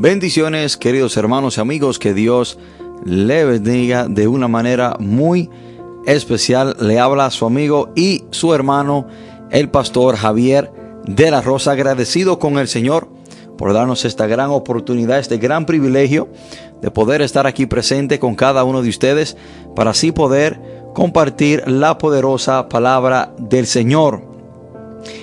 Bendiciones, 0.00 0.76
queridos 0.76 1.16
hermanos 1.16 1.58
y 1.58 1.60
amigos, 1.60 1.98
que 1.98 2.14
Dios 2.14 2.56
le 3.04 3.44
bendiga 3.44 4.06
de 4.06 4.28
una 4.28 4.46
manera 4.46 4.94
muy 5.00 5.50
especial. 6.06 6.76
Le 6.78 7.00
habla 7.00 7.32
su 7.32 7.44
amigo 7.46 7.90
y 7.96 8.22
su 8.30 8.54
hermano, 8.54 9.08
el 9.50 9.70
pastor 9.70 10.14
Javier 10.14 10.70
de 11.04 11.32
la 11.32 11.40
Rosa, 11.40 11.72
agradecido 11.72 12.38
con 12.38 12.58
el 12.58 12.68
Señor 12.68 13.08
por 13.56 13.72
darnos 13.72 14.04
esta 14.04 14.28
gran 14.28 14.50
oportunidad, 14.50 15.18
este 15.18 15.38
gran 15.38 15.66
privilegio 15.66 16.28
de 16.80 16.92
poder 16.92 17.20
estar 17.20 17.48
aquí 17.48 17.66
presente 17.66 18.20
con 18.20 18.36
cada 18.36 18.62
uno 18.62 18.82
de 18.82 18.90
ustedes 18.90 19.36
para 19.74 19.90
así 19.90 20.12
poder 20.12 20.60
compartir 20.94 21.64
la 21.66 21.98
poderosa 21.98 22.68
palabra 22.68 23.34
del 23.36 23.66
Señor. 23.66 24.22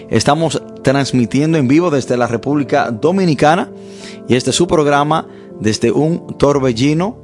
Estamos 0.09 0.61
transmitiendo 0.83 1.57
en 1.57 1.69
vivo 1.69 1.91
desde 1.91 2.17
la 2.17 2.27
República 2.27 2.91
Dominicana 2.91 3.69
y 4.27 4.35
este 4.35 4.49
es 4.49 4.55
su 4.55 4.67
programa 4.67 5.27
desde 5.59 5.91
un 5.91 6.37
torbellino. 6.37 7.17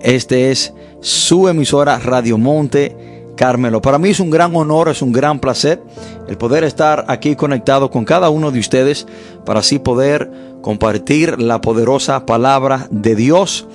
Este 0.00 0.50
es 0.50 0.72
su 1.00 1.48
emisora 1.48 1.98
Radio 1.98 2.38
Monte 2.38 3.24
Carmelo. 3.36 3.82
Para 3.82 3.98
mí 3.98 4.10
es 4.10 4.20
un 4.20 4.30
gran 4.30 4.54
honor, 4.56 4.88
es 4.88 5.02
un 5.02 5.12
gran 5.12 5.40
placer 5.40 5.82
el 6.28 6.36
poder 6.36 6.64
estar 6.64 7.04
aquí 7.08 7.36
conectado 7.36 7.90
con 7.90 8.04
cada 8.04 8.30
uno 8.30 8.50
de 8.50 8.60
ustedes 8.60 9.06
para 9.44 9.60
así 9.60 9.78
poder 9.78 10.30
compartir 10.60 11.40
la 11.40 11.60
poderosa 11.60 12.26
palabra 12.26 12.88
de 12.90 13.14
Dios. 13.14 13.66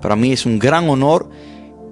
Para 0.00 0.16
mí 0.16 0.32
es 0.32 0.46
un 0.46 0.58
gran 0.58 0.88
honor 0.88 1.28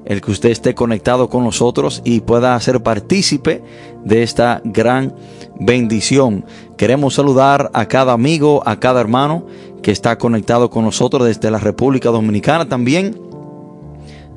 el 0.08 0.22
que 0.22 0.30
usted 0.30 0.48
esté 0.48 0.74
conectado 0.74 1.28
con 1.28 1.44
nosotros 1.44 2.00
y 2.02 2.20
pueda 2.20 2.58
ser 2.60 2.82
partícipe 2.82 3.62
de 4.04 4.22
esta 4.22 4.62
gran 4.64 5.14
bendición. 5.60 6.46
Queremos 6.78 7.14
saludar 7.14 7.70
a 7.74 7.86
cada 7.86 8.14
amigo, 8.14 8.62
a 8.64 8.80
cada 8.80 9.02
hermano 9.02 9.44
que 9.82 9.90
está 9.90 10.16
conectado 10.16 10.70
con 10.70 10.84
nosotros 10.84 11.26
desde 11.26 11.50
la 11.50 11.58
República 11.58 12.08
Dominicana 12.08 12.66
también, 12.66 13.20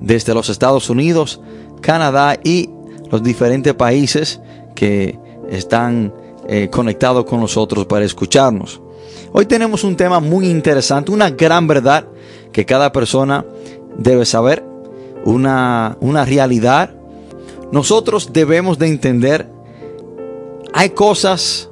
desde 0.02 0.34
los 0.34 0.50
Estados 0.50 0.90
Unidos, 0.90 1.40
Canadá 1.80 2.38
y 2.44 2.70
los 3.10 3.24
diferentes 3.24 3.74
países 3.74 4.42
que 4.76 5.18
están 5.50 6.14
eh, 6.50 6.68
conectados 6.70 7.24
con 7.24 7.40
nosotros 7.40 7.86
para 7.86 8.04
escucharnos. 8.04 8.82
Hoy 9.32 9.46
tenemos 9.46 9.86
un 9.86 9.96
tema 9.96 10.20
muy 10.20 10.50
interesante, 10.50 11.14
una 11.14 11.30
gran 11.30 11.66
verdad 11.66 12.06
que 12.52 12.66
cada 12.66 12.92
persona 12.92 13.46
debe 13.98 14.26
saber 14.26 14.71
una, 15.26 15.98
una 16.00 16.26
realidad. 16.26 16.94
Nosotros 17.72 18.32
debemos 18.34 18.78
de 18.80 18.88
entender, 18.88 19.48
hay 20.74 20.90
cosas, 20.90 21.70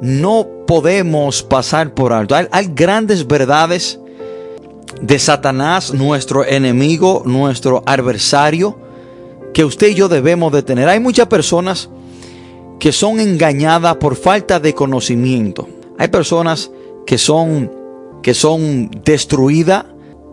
no 0.00 0.46
podemos 0.66 1.42
pasar 1.42 1.94
por 1.94 2.12
alto. 2.12 2.34
Hay, 2.34 2.70
grandes 2.74 3.26
verdades 3.26 3.98
de 5.00 5.18
Satanás, 5.18 5.92
nuestro 5.92 6.44
enemigo, 6.44 7.22
nuestro 7.24 7.82
adversario, 7.86 8.78
que 9.52 9.64
usted 9.64 9.88
y 9.88 9.94
yo 9.94 10.08
debemos 10.08 10.52
de 10.52 10.62
tener. 10.62 10.88
Hay 10.88 11.00
muchas 11.00 11.26
personas 11.26 11.88
que 12.78 12.92
son 12.92 13.20
engañadas 13.20 13.96
por 13.96 14.16
falta 14.16 14.60
de 14.60 14.74
conocimiento. 14.74 15.68
Hay 15.98 16.08
personas 16.08 16.70
que 17.06 17.18
son 17.18 17.70
que 18.22 18.34
son 18.34 18.90
destruidas 19.04 19.84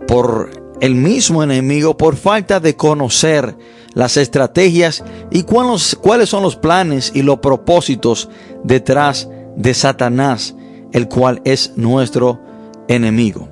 por 0.07 0.62
el 0.83 0.95
mismo 0.95 1.41
enemigo 1.41 1.95
por 1.95 2.17
falta 2.17 2.59
de 2.59 2.75
conocer 2.75 3.55
las 3.93 4.17
estrategias 4.17 5.01
y 5.31 5.43
cuáles, 5.43 6.27
son 6.27 6.43
los 6.43 6.57
planes 6.57 7.13
y 7.15 7.21
los 7.21 7.39
propósitos 7.39 8.27
detrás 8.65 9.29
de 9.55 9.73
Satanás, 9.73 10.53
el 10.91 11.07
cual 11.07 11.41
es 11.45 11.71
nuestro 11.77 12.41
enemigo. 12.89 13.47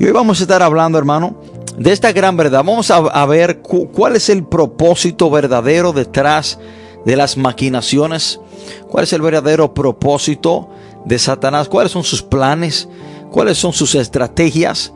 Y 0.00 0.06
hoy 0.06 0.10
vamos 0.10 0.40
a 0.40 0.42
estar 0.42 0.60
hablando, 0.60 0.98
hermano, 0.98 1.40
de 1.78 1.92
esta 1.92 2.10
gran 2.10 2.36
verdad. 2.36 2.64
Vamos 2.64 2.90
a, 2.90 3.26
ver 3.26 3.62
cuál 3.62 4.16
es 4.16 4.28
el 4.28 4.42
propósito 4.42 5.30
verdadero 5.30 5.92
detrás 5.92 6.58
de 7.04 7.14
las 7.14 7.36
maquinaciones, 7.36 8.40
cuál 8.88 9.04
es 9.04 9.12
el 9.12 9.22
verdadero 9.22 9.72
propósito 9.72 10.68
de 11.04 11.20
Satanás, 11.20 11.68
cuáles 11.68 11.92
son 11.92 12.02
sus 12.02 12.24
planes, 12.24 12.88
cuáles 13.30 13.56
son 13.56 13.72
sus 13.72 13.94
estrategias 13.94 14.92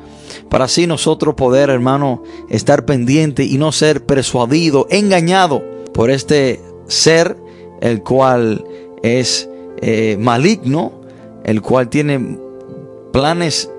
para 0.49 0.65
así 0.65 0.87
nosotros 0.87 1.35
poder, 1.35 1.71
hermano, 1.71 2.23
estar 2.49 2.85
pendiente 2.85 3.45
y 3.45 3.59
no 3.59 3.73
ser 3.73 4.05
persuadido, 4.05 4.87
engañado 4.91 5.63
por 5.93 6.11
este 6.11 6.61
ser, 6.87 7.37
el 7.81 8.03
cual 8.03 8.65
es 9.03 9.49
eh, 9.81 10.17
maligno, 10.19 10.93
el 11.45 11.63
cual 11.63 11.89
tiene 11.89 12.39
planes 13.13 13.71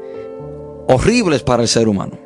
horribles 0.88 1.44
para 1.44 1.64
el 1.64 1.68
ser 1.68 1.88
humano. 1.88 2.18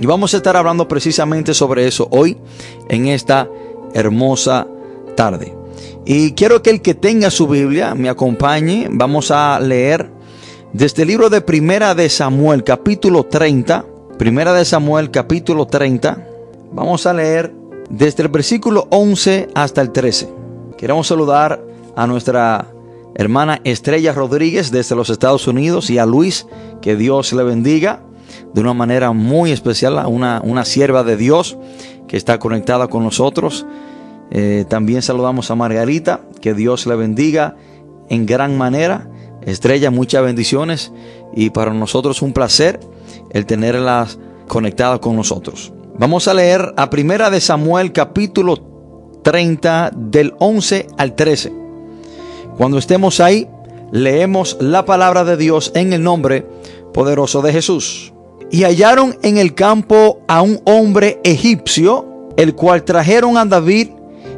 Y 0.00 0.06
vamos 0.06 0.34
a 0.34 0.38
estar 0.38 0.56
hablando 0.56 0.88
precisamente 0.88 1.54
sobre 1.54 1.86
eso 1.86 2.08
hoy 2.10 2.36
en 2.88 3.06
esta 3.06 3.48
hermosa 3.94 4.66
tarde. 5.14 5.54
Y 6.04 6.32
quiero 6.32 6.62
que 6.62 6.70
el 6.70 6.82
que 6.82 6.94
tenga 6.94 7.30
su 7.30 7.46
Biblia 7.46 7.94
me 7.94 8.08
acompañe. 8.08 8.88
Vamos 8.90 9.30
a 9.30 9.60
leer 9.60 10.10
desde 10.72 11.02
el 11.02 11.08
libro 11.08 11.28
de 11.28 11.42
Primera 11.42 11.94
de 11.94 12.08
Samuel, 12.08 12.64
capítulo 12.64 13.24
30, 13.24 13.84
Primera 14.18 14.54
de 14.54 14.64
Samuel, 14.64 15.10
capítulo 15.10 15.66
30, 15.66 16.26
vamos 16.72 17.06
a 17.06 17.12
leer 17.12 17.52
desde 17.90 18.22
el 18.22 18.30
versículo 18.30 18.86
11 18.90 19.48
hasta 19.54 19.82
el 19.82 19.90
13. 19.90 20.30
Queremos 20.78 21.06
saludar 21.06 21.62
a 21.94 22.06
nuestra 22.06 22.68
hermana 23.14 23.60
Estrella 23.64 24.12
Rodríguez 24.12 24.70
desde 24.70 24.96
los 24.96 25.10
Estados 25.10 25.46
Unidos 25.46 25.90
y 25.90 25.98
a 25.98 26.06
Luis, 26.06 26.46
que 26.80 26.96
Dios 26.96 27.34
le 27.34 27.42
bendiga 27.42 28.00
de 28.54 28.62
una 28.62 28.72
manera 28.72 29.12
muy 29.12 29.52
especial, 29.52 29.98
a 29.98 30.06
una, 30.06 30.40
una 30.42 30.64
sierva 30.64 31.04
de 31.04 31.18
Dios 31.18 31.58
que 32.08 32.16
está 32.16 32.38
conectada 32.38 32.88
con 32.88 33.04
nosotros. 33.04 33.66
Eh, 34.30 34.64
también 34.68 35.02
saludamos 35.02 35.50
a 35.50 35.54
Margarita, 35.54 36.22
que 36.40 36.54
Dios 36.54 36.86
le 36.86 36.96
bendiga 36.96 37.56
en 38.08 38.24
gran 38.24 38.56
manera. 38.56 39.10
Estrella, 39.46 39.90
muchas 39.90 40.22
bendiciones 40.22 40.92
y 41.34 41.50
para 41.50 41.74
nosotros 41.74 42.22
un 42.22 42.32
placer 42.32 42.78
el 43.30 43.46
tenerlas 43.46 44.18
conectadas 44.48 45.00
con 45.00 45.16
nosotros. 45.16 45.72
Vamos 45.98 46.28
a 46.28 46.34
leer 46.34 46.72
a 46.76 46.90
Primera 46.90 47.30
de 47.30 47.40
Samuel 47.40 47.92
capítulo 47.92 48.58
30 49.22 49.92
del 49.94 50.34
11 50.38 50.86
al 50.96 51.14
13. 51.14 51.52
Cuando 52.56 52.78
estemos 52.78 53.20
ahí, 53.20 53.48
leemos 53.90 54.56
la 54.60 54.84
palabra 54.84 55.24
de 55.24 55.36
Dios 55.36 55.72
en 55.74 55.92
el 55.92 56.02
nombre 56.02 56.46
poderoso 56.92 57.42
de 57.42 57.52
Jesús. 57.52 58.12
Y 58.50 58.64
hallaron 58.64 59.16
en 59.22 59.38
el 59.38 59.54
campo 59.54 60.20
a 60.28 60.42
un 60.42 60.60
hombre 60.64 61.20
egipcio, 61.24 62.30
el 62.36 62.54
cual 62.54 62.84
trajeron 62.84 63.38
a 63.38 63.44
David 63.44 63.88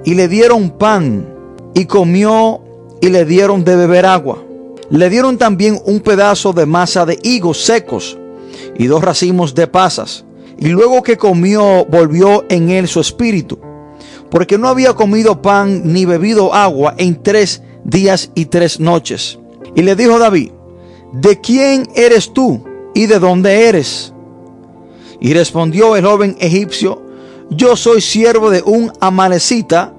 y 0.05 0.15
le 0.15 0.29
dieron 0.29 0.71
pan 0.71 1.29
y 1.75 1.87
comió 1.87 2.61
y 3.01 3.09
le 3.09 3.25
dieron 3.25 3.65
de 3.65 3.77
beber 3.77 4.07
agua. 4.07 4.39
Le 4.91 5.09
dieron 5.09 5.39
también 5.39 5.81
un 5.87 6.00
pedazo 6.00 6.53
de 6.53 6.67
masa 6.67 7.06
de 7.06 7.19
higos 7.22 7.65
secos 7.65 8.19
y 8.77 8.87
dos 8.87 9.03
racimos 9.03 9.55
de 9.55 9.67
pasas. 9.67 10.25
Y 10.59 10.69
luego 10.69 11.03
que 11.03 11.17
comió, 11.17 11.84
volvió 11.87 12.45
en 12.49 12.71
él 12.71 12.87
su 12.87 13.00
espíritu, 13.00 13.59
porque 14.31 14.59
no 14.59 14.69
había 14.69 14.94
comido 14.94 15.43
pan 15.43 15.93
ni 15.93 16.05
bebido 16.05 16.55
agua 16.55 16.94
en 16.97 17.23
tres 17.23 17.62
días 17.84 18.31
y 18.34 18.47
tres 18.47 18.78
noches. 18.78 19.39
Y 19.75 19.83
le 19.83 19.97
dijo 19.97 20.19
David, 20.19 20.53
¿de 21.12 21.41
quién 21.41 21.89
eres 21.94 22.33
tú 22.33 22.62
y 22.94 23.06
de 23.06 23.19
dónde 23.19 23.69
eres? 23.69 24.12
Y 25.21 25.33
respondió 25.34 25.97
el 25.97 26.05
joven 26.05 26.37
egipcio, 26.39 27.03
yo 27.50 27.77
soy 27.77 28.00
siervo 28.00 28.50
de 28.50 28.62
un 28.62 28.93
amalecita, 29.00 29.93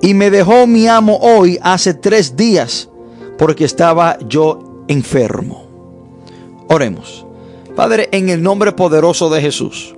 y 0.00 0.14
me 0.14 0.30
dejó 0.30 0.66
mi 0.66 0.88
amo 0.88 1.18
hoy 1.22 1.58
hace 1.62 1.94
tres 1.94 2.34
días 2.34 2.88
porque 3.38 3.64
estaba 3.64 4.18
yo 4.28 4.84
enfermo. 4.88 5.66
Oremos. 6.68 7.26
Padre, 7.74 8.08
en 8.12 8.28
el 8.28 8.42
nombre 8.42 8.72
poderoso 8.72 9.30
de 9.30 9.40
Jesús, 9.40 9.94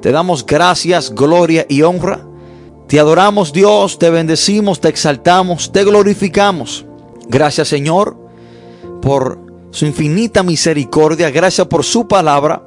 te 0.00 0.12
damos 0.12 0.44
gracias, 0.44 1.14
gloria 1.14 1.66
y 1.68 1.82
honra. 1.82 2.24
Te 2.88 2.98
adoramos 2.98 3.52
Dios, 3.52 3.98
te 3.98 4.10
bendecimos, 4.10 4.80
te 4.80 4.88
exaltamos, 4.88 5.72
te 5.72 5.84
glorificamos. 5.84 6.86
Gracias 7.28 7.68
Señor 7.68 8.16
por 9.02 9.38
su 9.70 9.86
infinita 9.86 10.42
misericordia, 10.42 11.30
gracias 11.30 11.66
por 11.66 11.84
su 11.84 12.08
palabra. 12.08 12.62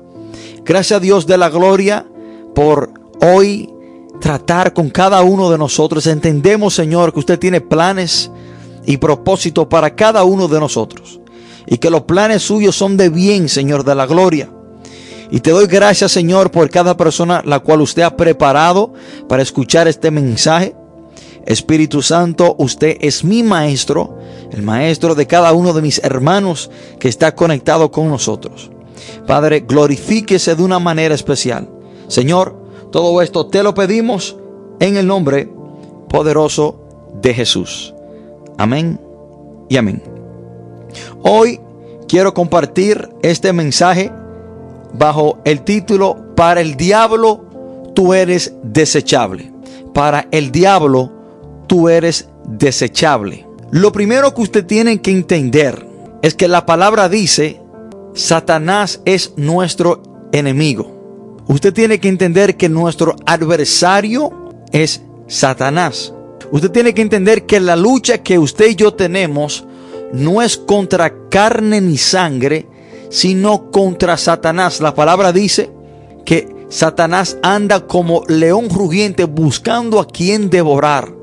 Gracias 0.63 1.01
Dios 1.01 1.25
de 1.25 1.38
la 1.38 1.49
gloria 1.49 2.05
por 2.53 2.91
hoy 3.21 3.73
tratar 4.19 4.73
con 4.73 4.89
cada 4.89 5.21
uno 5.21 5.49
de 5.49 5.57
nosotros. 5.57 6.05
Entendemos 6.05 6.75
Señor 6.75 7.13
que 7.13 7.19
usted 7.19 7.39
tiene 7.39 7.59
planes 7.61 8.29
y 8.85 8.97
propósito 8.97 9.69
para 9.69 9.95
cada 9.95 10.23
uno 10.23 10.47
de 10.47 10.59
nosotros. 10.59 11.19
Y 11.67 11.77
que 11.77 11.89
los 11.89 12.01
planes 12.01 12.41
suyos 12.41 12.75
son 12.75 12.97
de 12.97 13.09
bien, 13.09 13.47
Señor, 13.47 13.83
de 13.83 13.95
la 13.95 14.05
gloria. 14.05 14.49
Y 15.29 15.39
te 15.39 15.51
doy 15.51 15.67
gracias, 15.67 16.11
Señor, 16.11 16.51
por 16.51 16.69
cada 16.69 16.97
persona 16.97 17.41
la 17.45 17.59
cual 17.59 17.81
usted 17.81 18.01
ha 18.01 18.17
preparado 18.17 18.93
para 19.29 19.41
escuchar 19.41 19.87
este 19.87 20.11
mensaje. 20.11 20.75
Espíritu 21.45 22.01
Santo, 22.01 22.55
usted 22.59 22.97
es 22.99 23.23
mi 23.23 23.41
maestro, 23.41 24.17
el 24.51 24.61
maestro 24.61 25.15
de 25.15 25.27
cada 25.27 25.53
uno 25.53 25.73
de 25.73 25.81
mis 25.81 25.99
hermanos 26.03 26.69
que 26.99 27.07
está 27.07 27.33
conectado 27.33 27.91
con 27.91 28.09
nosotros. 28.09 28.69
Padre, 29.25 29.61
glorifíquese 29.61 30.55
de 30.55 30.63
una 30.63 30.79
manera 30.79 31.15
especial. 31.15 31.69
Señor, 32.07 32.55
todo 32.91 33.21
esto 33.21 33.47
te 33.47 33.63
lo 33.63 33.73
pedimos 33.73 34.35
en 34.79 34.97
el 34.97 35.07
nombre 35.07 35.49
poderoso 36.09 36.81
de 37.21 37.33
Jesús. 37.33 37.93
Amén 38.61 38.99
y 39.69 39.77
amén. 39.77 40.03
Hoy 41.23 41.59
quiero 42.07 42.35
compartir 42.35 43.09
este 43.23 43.53
mensaje 43.53 44.11
bajo 44.93 45.39
el 45.45 45.61
título 45.61 46.35
Para 46.35 46.61
el 46.61 46.75
diablo 46.75 47.89
tú 47.95 48.13
eres 48.13 48.53
desechable. 48.61 49.51
Para 49.95 50.27
el 50.29 50.51
diablo 50.51 51.11
tú 51.65 51.89
eres 51.89 52.29
desechable. 52.45 53.47
Lo 53.71 53.91
primero 53.91 54.35
que 54.35 54.41
usted 54.43 54.63
tiene 54.67 55.01
que 55.01 55.09
entender 55.09 55.83
es 56.21 56.35
que 56.35 56.47
la 56.47 56.67
palabra 56.67 57.09
dice, 57.09 57.59
Satanás 58.13 59.01
es 59.05 59.33
nuestro 59.37 60.03
enemigo. 60.33 61.41
Usted 61.47 61.73
tiene 61.73 61.99
que 61.99 62.09
entender 62.09 62.57
que 62.57 62.69
nuestro 62.69 63.15
adversario 63.25 64.51
es 64.71 65.01
Satanás. 65.25 66.13
Usted 66.51 66.71
tiene 66.71 66.94
que 66.94 67.01
entender 67.01 67.45
que 67.45 67.59
la 67.59 67.75
lucha 67.75 68.19
que 68.19 68.38
usted 68.38 68.69
y 68.69 68.75
yo 68.75 68.94
tenemos 68.94 69.65
no 70.12 70.42
es 70.42 70.57
contra 70.57 71.30
carne 71.30 71.80
ni 71.80 71.98
sangre, 71.98 72.68
sino 73.09 73.71
contra 73.71 74.18
Satanás. 74.18 74.81
La 74.81 74.94
palabra 74.94 75.31
dice 75.31 75.71
que 76.25 76.62
Satanás 76.68 77.38
anda 77.42 77.88
como 77.88 78.24
león 78.27 78.69
rugiente 78.69 79.24
buscando 79.24 80.00
a 80.00 80.07
quien 80.07 80.50
devorar. 80.50 81.13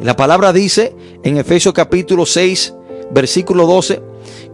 La 0.00 0.14
palabra 0.14 0.52
dice 0.52 0.94
en 1.24 1.36
Efesios 1.36 1.74
capítulo 1.74 2.24
6, 2.24 2.74
versículo 3.10 3.66
12, 3.66 4.02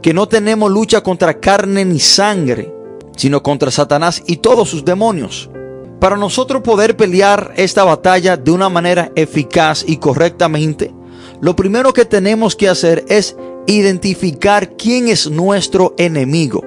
que 0.01 0.15
no 0.15 0.29
tenemos 0.29 0.71
lucha 0.71 1.03
contra 1.03 1.41
carne 1.41 1.85
ni 1.85 2.01
sangre, 2.01 2.73
sino 3.17 3.43
contra 3.43 3.71
Satanás 3.71 4.23
y 4.27 4.39
todos 4.39 4.71
sus 4.71 4.85
demonios. 4.85 5.51
Para 6.00 6.16
nosotros 6.16 6.62
poder 6.62 6.96
pelear 6.96 7.54
esta 7.56 7.84
batalla 7.84 8.37
de 8.37 8.50
una 8.50 8.69
manera 8.69 9.10
eficaz 9.16 9.84
y 9.87 9.96
correctamente, 9.96 10.94
lo 11.40 11.56
primero 11.56 11.93
que 11.93 12.04
tenemos 12.04 12.54
que 12.54 12.69
hacer 12.69 13.04
es 13.08 13.37
identificar 13.66 14.76
quién 14.76 15.08
es 15.08 15.31
nuestro 15.31 15.94
enemigo. 15.96 16.62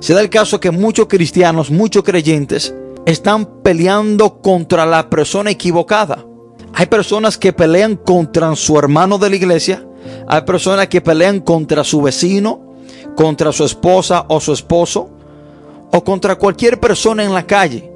Se 0.00 0.14
da 0.14 0.20
el 0.20 0.30
caso 0.30 0.58
que 0.58 0.70
muchos 0.70 1.06
cristianos, 1.06 1.70
muchos 1.70 2.02
creyentes, 2.02 2.74
están 3.04 3.62
peleando 3.62 4.40
contra 4.40 4.86
la 4.86 5.08
persona 5.10 5.50
equivocada. 5.50 6.24
Hay 6.72 6.86
personas 6.86 7.38
que 7.38 7.52
pelean 7.52 7.96
contra 7.96 8.54
su 8.56 8.78
hermano 8.78 9.18
de 9.18 9.30
la 9.30 9.36
iglesia. 9.36 9.86
Hay 10.26 10.42
personas 10.42 10.88
que 10.88 11.00
pelean 11.00 11.40
contra 11.40 11.84
su 11.84 12.02
vecino, 12.02 12.74
contra 13.14 13.52
su 13.52 13.64
esposa 13.64 14.26
o 14.28 14.40
su 14.40 14.52
esposo, 14.52 15.10
o 15.92 16.04
contra 16.04 16.36
cualquier 16.36 16.80
persona 16.80 17.24
en 17.24 17.32
la 17.32 17.46
calle. 17.46 17.95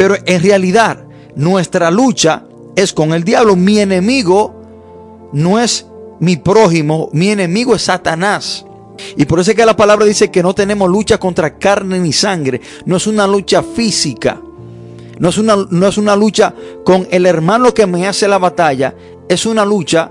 Pero 0.00 0.16
en 0.24 0.42
realidad 0.42 1.04
nuestra 1.36 1.90
lucha 1.90 2.44
es 2.74 2.94
con 2.94 3.12
el 3.12 3.22
diablo. 3.22 3.54
Mi 3.54 3.80
enemigo 3.80 5.28
no 5.34 5.60
es 5.60 5.84
mi 6.20 6.38
prójimo, 6.38 7.10
mi 7.12 7.28
enemigo 7.28 7.74
es 7.74 7.82
Satanás. 7.82 8.64
Y 9.18 9.26
por 9.26 9.40
eso 9.40 9.50
es 9.50 9.58
que 9.58 9.66
la 9.66 9.76
palabra 9.76 10.06
dice 10.06 10.30
que 10.30 10.42
no 10.42 10.54
tenemos 10.54 10.88
lucha 10.88 11.18
contra 11.18 11.58
carne 11.58 12.00
ni 12.00 12.14
sangre. 12.14 12.62
No 12.86 12.96
es 12.96 13.06
una 13.06 13.26
lucha 13.26 13.62
física. 13.62 14.40
No 15.18 15.28
es 15.28 15.36
una, 15.36 15.66
no 15.68 15.86
es 15.86 15.98
una 15.98 16.16
lucha 16.16 16.54
con 16.82 17.06
el 17.10 17.26
hermano 17.26 17.74
que 17.74 17.86
me 17.86 18.08
hace 18.08 18.26
la 18.26 18.38
batalla. 18.38 18.94
Es 19.28 19.44
una 19.44 19.66
lucha 19.66 20.10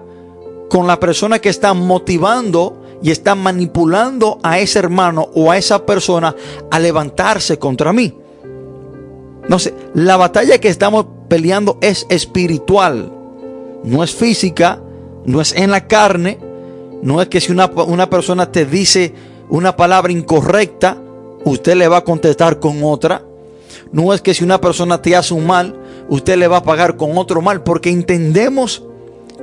con 0.70 0.86
la 0.86 1.00
persona 1.00 1.40
que 1.40 1.50
está 1.50 1.74
motivando 1.74 2.84
y 3.02 3.10
está 3.10 3.34
manipulando 3.34 4.38
a 4.44 4.60
ese 4.60 4.78
hermano 4.78 5.30
o 5.34 5.50
a 5.50 5.58
esa 5.58 5.84
persona 5.84 6.36
a 6.70 6.80
levantarse 6.80 7.58
contra 7.58 7.92
mí. 7.92 8.14
No 9.48 9.60
sé, 9.60 9.74
la 9.94 10.18
batalla 10.18 10.60
que 10.60 10.70
estamos 10.70 11.06
peleando 11.28 11.78
es 11.82 12.06
espiritual. 12.10 13.12
No 13.84 14.04
es 14.04 14.14
física, 14.14 14.82
no 15.26 15.42
es 15.42 15.54
en 15.54 15.72
la 15.72 15.88
carne. 15.88 16.40
No 17.02 17.22
es 17.22 17.30
que 17.30 17.40
si 17.40 17.52
una, 17.52 17.68
una 17.68 18.10
persona 18.10 18.52
te 18.52 18.66
dice 18.66 19.14
una 19.50 19.76
palabra 19.76 20.12
incorrecta, 20.12 20.98
usted 21.46 21.76
le 21.76 21.88
va 21.88 21.98
a 21.98 22.04
contestar 22.04 22.60
con 22.60 22.84
otra. 22.84 23.24
No 23.92 24.14
es 24.14 24.22
que 24.22 24.34
si 24.34 24.44
una 24.44 24.60
persona 24.60 25.02
te 25.02 25.16
hace 25.16 25.34
un 25.34 25.48
mal, 25.48 25.76
usted 26.10 26.38
le 26.38 26.48
va 26.48 26.58
a 26.58 26.64
pagar 26.64 26.98
con 26.98 27.18
otro 27.18 27.42
mal, 27.42 27.64
porque 27.64 27.90
entendemos 27.90 28.84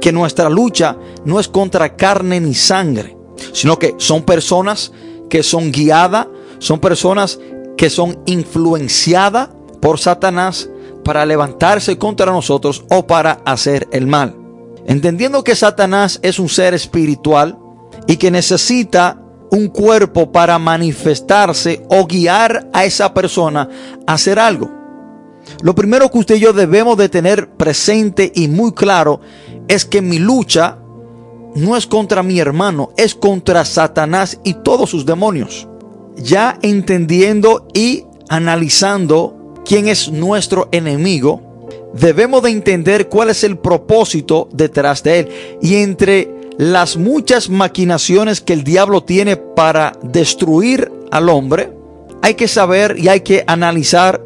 que 0.00 0.12
nuestra 0.12 0.48
lucha 0.48 0.96
no 1.24 1.40
es 1.40 1.48
contra 1.48 1.96
carne 1.96 2.40
ni 2.40 2.54
sangre, 2.54 3.16
sino 3.52 3.78
que 3.78 3.94
son 3.98 4.22
personas 4.22 4.92
que 5.28 5.42
son 5.42 5.72
guiadas, 5.72 6.26
son 6.58 6.78
personas 6.78 7.40
que 7.76 7.90
son 7.90 8.18
influenciadas 8.26 9.48
por 9.80 9.98
Satanás 9.98 10.68
para 11.04 11.24
levantarse 11.24 11.98
contra 11.98 12.32
nosotros 12.32 12.84
o 12.90 13.06
para 13.06 13.40
hacer 13.44 13.88
el 13.92 14.06
mal. 14.06 14.36
Entendiendo 14.86 15.44
que 15.44 15.54
Satanás 15.54 16.18
es 16.22 16.38
un 16.38 16.48
ser 16.48 16.74
espiritual 16.74 17.58
y 18.06 18.16
que 18.16 18.30
necesita 18.30 19.20
un 19.50 19.68
cuerpo 19.68 20.32
para 20.32 20.58
manifestarse 20.58 21.84
o 21.88 22.06
guiar 22.06 22.68
a 22.72 22.84
esa 22.84 23.14
persona 23.14 23.68
a 24.06 24.14
hacer 24.14 24.38
algo. 24.38 24.70
Lo 25.62 25.74
primero 25.74 26.10
que 26.10 26.18
usted 26.18 26.36
y 26.36 26.40
yo 26.40 26.52
debemos 26.52 26.96
de 26.96 27.08
tener 27.08 27.50
presente 27.50 28.32
y 28.34 28.48
muy 28.48 28.72
claro 28.72 29.20
es 29.68 29.84
que 29.84 30.02
mi 30.02 30.18
lucha 30.18 30.78
no 31.54 31.76
es 31.76 31.86
contra 31.86 32.22
mi 32.22 32.38
hermano, 32.38 32.90
es 32.96 33.14
contra 33.14 33.64
Satanás 33.64 34.38
y 34.44 34.54
todos 34.54 34.90
sus 34.90 35.06
demonios. 35.06 35.68
Ya 36.16 36.58
entendiendo 36.62 37.66
y 37.72 38.04
analizando 38.28 39.35
quién 39.66 39.88
es 39.88 40.10
nuestro 40.10 40.68
enemigo, 40.70 41.42
debemos 41.92 42.42
de 42.42 42.50
entender 42.50 43.08
cuál 43.08 43.30
es 43.30 43.44
el 43.44 43.58
propósito 43.58 44.48
detrás 44.52 45.02
de 45.02 45.20
él. 45.20 45.28
Y 45.60 45.76
entre 45.76 46.32
las 46.56 46.96
muchas 46.96 47.50
maquinaciones 47.50 48.40
que 48.40 48.52
el 48.52 48.64
diablo 48.64 49.02
tiene 49.02 49.36
para 49.36 49.92
destruir 50.02 50.90
al 51.10 51.28
hombre, 51.28 51.72
hay 52.22 52.34
que 52.34 52.48
saber 52.48 52.96
y 52.98 53.08
hay 53.08 53.20
que 53.20 53.44
analizar 53.46 54.22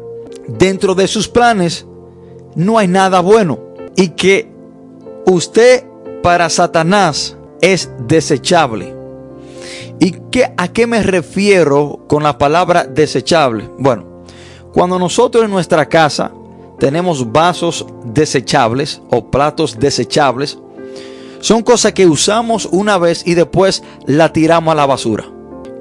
dentro 0.47 0.95
de 0.95 1.07
sus 1.07 1.27
planes, 1.27 1.85
no 2.55 2.77
hay 2.77 2.87
nada 2.87 3.19
bueno. 3.19 3.59
Y 3.95 4.09
que 4.09 4.47
usted 5.25 5.83
para 6.23 6.49
Satanás 6.49 7.35
es 7.61 7.89
desechable. 8.07 8.95
¿Y 9.99 10.15
qué, 10.31 10.51
a 10.57 10.67
qué 10.69 10.87
me 10.87 11.03
refiero 11.03 12.05
con 12.07 12.23
la 12.23 12.37
palabra 12.37 12.85
desechable? 12.85 13.69
Bueno, 13.77 14.10
cuando 14.73 14.97
nosotros 14.97 15.45
en 15.45 15.51
nuestra 15.51 15.87
casa 15.87 16.31
tenemos 16.79 17.31
vasos 17.31 17.85
desechables 18.05 19.01
o 19.09 19.25
platos 19.29 19.77
desechables, 19.77 20.57
son 21.39 21.63
cosas 21.63 21.93
que 21.93 22.05
usamos 22.05 22.67
una 22.71 22.97
vez 22.97 23.25
y 23.25 23.33
después 23.33 23.83
la 24.05 24.31
tiramos 24.31 24.71
a 24.71 24.75
la 24.75 24.85
basura. 24.85 25.25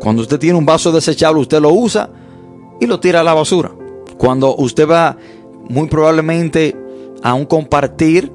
Cuando 0.01 0.23
usted 0.23 0.39
tiene 0.39 0.59
un 0.59 0.67
vaso 0.67 0.91
desechable, 0.91 1.41
usted 1.41 1.61
lo 1.61 1.71
usa 1.71 2.11
y 2.81 2.87
lo 2.87 2.99
tira 2.99 3.21
a 3.21 3.25
la 3.25 3.35
basura. 3.35 3.71
Cuando 4.17 4.57
usted 4.57 4.89
va 4.89 5.17
muy 5.69 5.89
probablemente 5.89 6.77
a 7.23 7.35
un 7.35 7.45
compartir, 7.45 8.33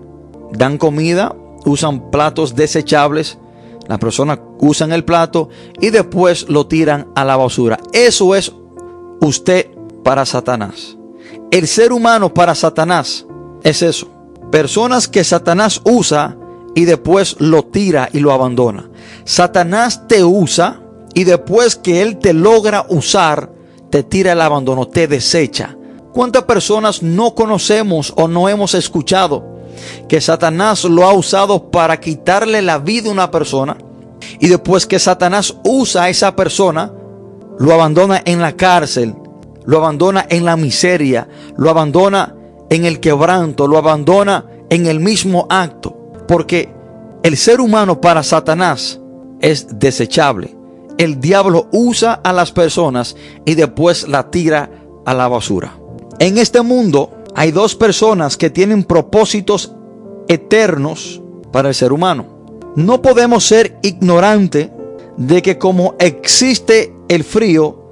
dan 0.52 0.78
comida, 0.78 1.36
usan 1.66 2.12
platos 2.12 2.56
desechables, 2.56 3.40
las 3.88 4.00
personas 4.00 4.40
usan 4.60 4.92
el 4.92 5.04
plato 5.04 5.50
y 5.80 5.90
después 5.90 6.48
lo 6.50 6.68
tiran 6.68 7.08
a 7.16 7.26
la 7.26 7.36
basura. 7.36 7.80
Eso 7.92 8.36
es 8.36 8.52
usted 9.22 9.75
para 10.06 10.24
Satanás. 10.24 10.96
El 11.50 11.68
ser 11.68 11.92
humano 11.92 12.32
para 12.32 12.54
Satanás 12.54 13.26
es 13.64 13.82
eso. 13.82 14.08
Personas 14.52 15.08
que 15.08 15.24
Satanás 15.24 15.82
usa 15.84 16.38
y 16.76 16.86
después 16.86 17.38
lo 17.40 17.64
tira 17.64 18.10
y 18.14 18.20
lo 18.20 18.32
abandona. 18.32 18.88
Satanás 19.24 20.08
te 20.08 20.24
usa 20.24 20.80
y 21.16 21.24
después 21.24 21.76
que 21.76 22.04
él 22.04 22.20
te 22.20 22.34
logra 22.34 22.86
usar, 22.88 23.50
te 23.90 24.04
tira 24.04 24.34
el 24.34 24.42
abandono, 24.42 24.88
te 24.88 25.08
desecha. 25.08 25.76
¿Cuántas 26.14 26.44
personas 26.44 27.02
no 27.02 27.34
conocemos 27.34 28.14
o 28.16 28.28
no 28.28 28.48
hemos 28.48 28.76
escuchado 28.76 29.44
que 30.08 30.22
Satanás 30.22 30.84
lo 30.84 31.06
ha 31.06 31.14
usado 31.14 31.72
para 31.72 32.00
quitarle 32.00 32.62
la 32.62 32.78
vida 32.78 33.10
a 33.10 33.12
una 33.12 33.32
persona 33.32 33.76
y 34.40 34.50
después 34.50 34.86
que 34.86 35.00
Satanás 35.00 35.56
usa 35.64 36.04
a 36.04 36.10
esa 36.10 36.36
persona, 36.36 36.94
lo 37.58 37.74
abandona 37.74 38.22
en 38.24 38.40
la 38.40 38.56
cárcel, 38.56 39.16
lo 39.66 39.78
abandona 39.78 40.26
en 40.30 40.46
la 40.46 40.56
miseria, 40.56 41.28
lo 41.58 41.70
abandona 41.70 42.36
en 42.70 42.86
el 42.86 43.00
quebranto, 43.00 43.68
lo 43.68 43.78
abandona 43.78 44.46
en 44.70 44.88
el 44.88 45.00
mismo 45.00 45.48
acto? 45.50 45.96
Porque 46.28 46.70
el 47.24 47.38
ser 47.38 47.60
humano 47.60 48.02
para 48.02 48.24
Satanás 48.24 49.00
es 49.42 49.80
desechable. 49.80 50.56
El 50.98 51.20
diablo 51.20 51.68
usa 51.72 52.14
a 52.14 52.32
las 52.32 52.52
personas 52.52 53.16
y 53.46 53.56
después 53.56 54.08
la 54.08 54.32
tira 54.32 54.70
a 55.06 55.14
la 55.14 55.28
basura. 55.28 55.78
En 56.20 56.38
este 56.38 56.62
mundo 56.62 57.12
hay 57.36 57.52
dos 57.52 57.76
personas 57.76 58.38
que 58.38 58.50
tienen 58.50 58.84
propósitos 58.84 59.74
eternos 60.28 61.22
para 61.52 61.70
el 61.70 61.76
ser 61.76 61.92
humano. 61.92 62.26
No 62.76 63.02
podemos 63.02 63.46
ser 63.46 63.78
ignorantes 63.82 64.70
de 65.18 65.42
que 65.42 65.58
como 65.58 65.96
existe 66.00 66.94
el 67.08 67.24
frío, 67.24 67.85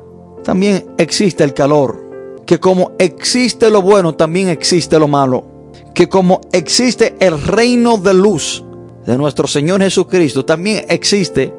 también 0.44 0.86
existe 0.98 1.44
el 1.44 1.54
calor. 1.54 2.02
Que 2.46 2.60
como 2.60 2.92
existe 3.00 3.70
lo 3.70 3.82
bueno, 3.82 4.16
también 4.16 4.50
existe 4.50 5.00
lo 5.00 5.08
malo. 5.08 5.46
Que 5.94 6.10
como 6.10 6.42
existe 6.52 7.16
el 7.20 7.42
reino 7.42 7.98
de 7.98 8.14
luz 8.14 8.64
de 9.06 9.18
nuestro 9.18 9.48
Señor 9.48 9.82
Jesucristo, 9.82 10.46
también 10.46 10.86
existe 10.90 11.54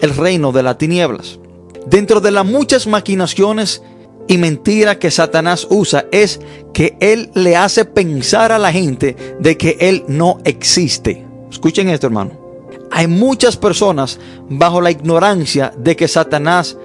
el 0.00 0.14
reino 0.14 0.52
de 0.52 0.62
las 0.62 0.78
tinieblas. 0.78 1.38
Dentro 1.86 2.20
de 2.20 2.30
las 2.30 2.44
muchas 2.44 2.86
maquinaciones 2.86 3.82
y 4.26 4.38
mentiras 4.38 4.96
que 4.96 5.10
Satanás 5.10 5.66
usa 5.70 6.06
es 6.10 6.40
que 6.72 6.96
él 7.00 7.30
le 7.34 7.56
hace 7.56 7.84
pensar 7.84 8.52
a 8.52 8.58
la 8.58 8.72
gente 8.72 9.16
de 9.38 9.56
que 9.56 9.76
él 9.80 10.04
no 10.08 10.38
existe. 10.44 11.24
Escuchen 11.50 11.88
esto, 11.90 12.06
hermano. 12.06 12.32
Hay 12.90 13.06
muchas 13.06 13.56
personas 13.56 14.18
bajo 14.48 14.80
la 14.80 14.90
ignorancia 14.90 15.72
de 15.76 15.96
que 15.96 16.08
Satanás 16.08 16.76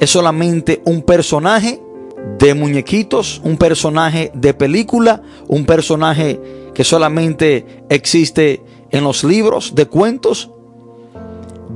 es 0.00 0.10
solamente 0.10 0.82
un 0.84 1.02
personaje 1.02 1.80
de 2.38 2.54
muñequitos, 2.54 3.40
un 3.44 3.56
personaje 3.56 4.30
de 4.34 4.54
película, 4.54 5.22
un 5.48 5.64
personaje 5.66 6.40
que 6.74 6.84
solamente 6.84 7.84
existe 7.88 8.62
en 8.90 9.04
los 9.04 9.24
libros 9.24 9.74
de 9.74 9.86
cuentos. 9.86 10.50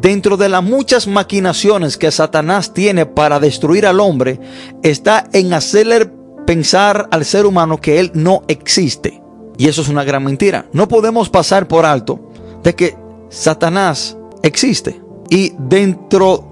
Dentro 0.01 0.37
de 0.37 0.49
las 0.49 0.63
muchas 0.63 1.07
maquinaciones 1.07 1.97
que 1.97 2.11
Satanás 2.11 2.73
tiene 2.73 3.07
para 3.07 3.41
destruir 3.41 3.87
al 3.87 4.01
hombre, 4.01 4.39
está 4.83 5.29
en 5.33 5.53
hacerle 5.53 6.11
pensar 6.47 7.09
al 7.11 7.25
ser 7.25 7.47
humano 7.47 7.81
que 7.81 7.99
él 7.99 8.11
no 8.15 8.43
existe. 8.49 9.21
Y 9.57 9.67
eso 9.67 9.83
es 9.83 9.89
una 9.89 10.05
gran 10.05 10.25
mentira. 10.25 10.67
No 10.73 10.87
podemos 10.87 11.29
pasar 11.29 11.67
por 11.67 11.85
alto 11.85 12.31
de 12.63 12.75
que 12.75 12.97
Satanás 13.29 14.17
existe. 14.43 15.01
Y 15.31 15.53
dentro 15.59 16.48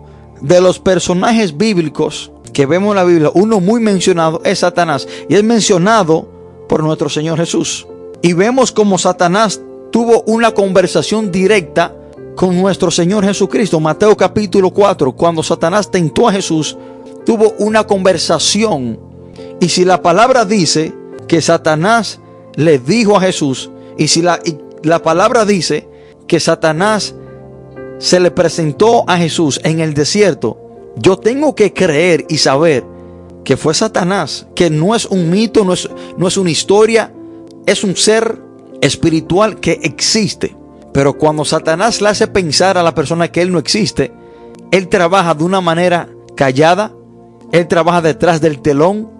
de 0.46 0.60
los 0.60 0.78
personajes 0.78 1.56
bíblicos 1.56 2.30
que 2.52 2.66
vemos 2.66 2.90
en 2.90 2.96
la 2.96 3.04
Biblia, 3.04 3.30
uno 3.34 3.60
muy 3.60 3.80
mencionado 3.80 4.40
es 4.44 4.60
Satanás. 4.60 5.06
Y 5.28 5.34
es 5.34 5.44
mencionado 5.44 6.28
por 6.68 6.82
nuestro 6.82 7.08
Señor 7.08 7.38
Jesús. 7.38 7.86
Y 8.22 8.32
vemos 8.32 8.72
como 8.72 8.96
Satanás 8.96 9.60
tuvo 9.90 10.22
una 10.22 10.52
conversación 10.52 11.30
directa 11.30 11.94
con 12.36 12.56
nuestro 12.60 12.90
Señor 12.90 13.24
Jesucristo. 13.24 13.80
Mateo 13.80 14.16
capítulo 14.16 14.70
4, 14.70 15.12
cuando 15.12 15.42
Satanás 15.42 15.90
tentó 15.90 16.28
a 16.28 16.32
Jesús, 16.32 16.76
tuvo 17.24 17.54
una 17.58 17.84
conversación. 17.84 19.00
Y 19.60 19.68
si 19.68 19.84
la 19.84 20.00
palabra 20.00 20.44
dice 20.44 20.94
que 21.26 21.42
Satanás 21.42 22.20
le 22.54 22.78
dijo 22.78 23.16
a 23.16 23.20
Jesús, 23.20 23.70
y 23.98 24.08
si 24.08 24.22
la, 24.22 24.40
la 24.82 25.02
palabra 25.02 25.44
dice 25.44 25.88
que 26.26 26.40
Satanás 26.40 27.14
se 27.98 28.20
le 28.20 28.30
presentó 28.30 29.04
a 29.08 29.16
Jesús 29.16 29.60
en 29.64 29.80
el 29.80 29.94
desierto, 29.94 30.58
yo 30.96 31.18
tengo 31.18 31.54
que 31.54 31.72
creer 31.72 32.24
y 32.28 32.38
saber 32.38 32.84
que 33.44 33.56
fue 33.56 33.74
Satanás, 33.74 34.46
que 34.54 34.70
no 34.70 34.94
es 34.94 35.06
un 35.06 35.30
mito, 35.30 35.64
no 35.64 35.74
es, 35.74 35.88
no 36.16 36.26
es 36.26 36.36
una 36.36 36.50
historia, 36.50 37.12
es 37.66 37.84
un 37.84 37.96
ser 37.96 38.40
espiritual 38.80 39.60
que 39.60 39.78
existe. 39.82 40.56
Pero 40.92 41.16
cuando 41.16 41.44
Satanás 41.44 42.00
le 42.00 42.08
hace 42.08 42.26
pensar 42.26 42.78
a 42.78 42.82
la 42.82 42.94
persona 42.94 43.28
que 43.28 43.42
él 43.42 43.52
no 43.52 43.58
existe, 43.58 44.12
él 44.70 44.88
trabaja 44.88 45.34
de 45.34 45.44
una 45.44 45.60
manera 45.60 46.08
callada, 46.34 46.92
él 47.52 47.68
trabaja 47.68 48.02
detrás 48.02 48.40
del 48.40 48.60
telón. 48.60 49.10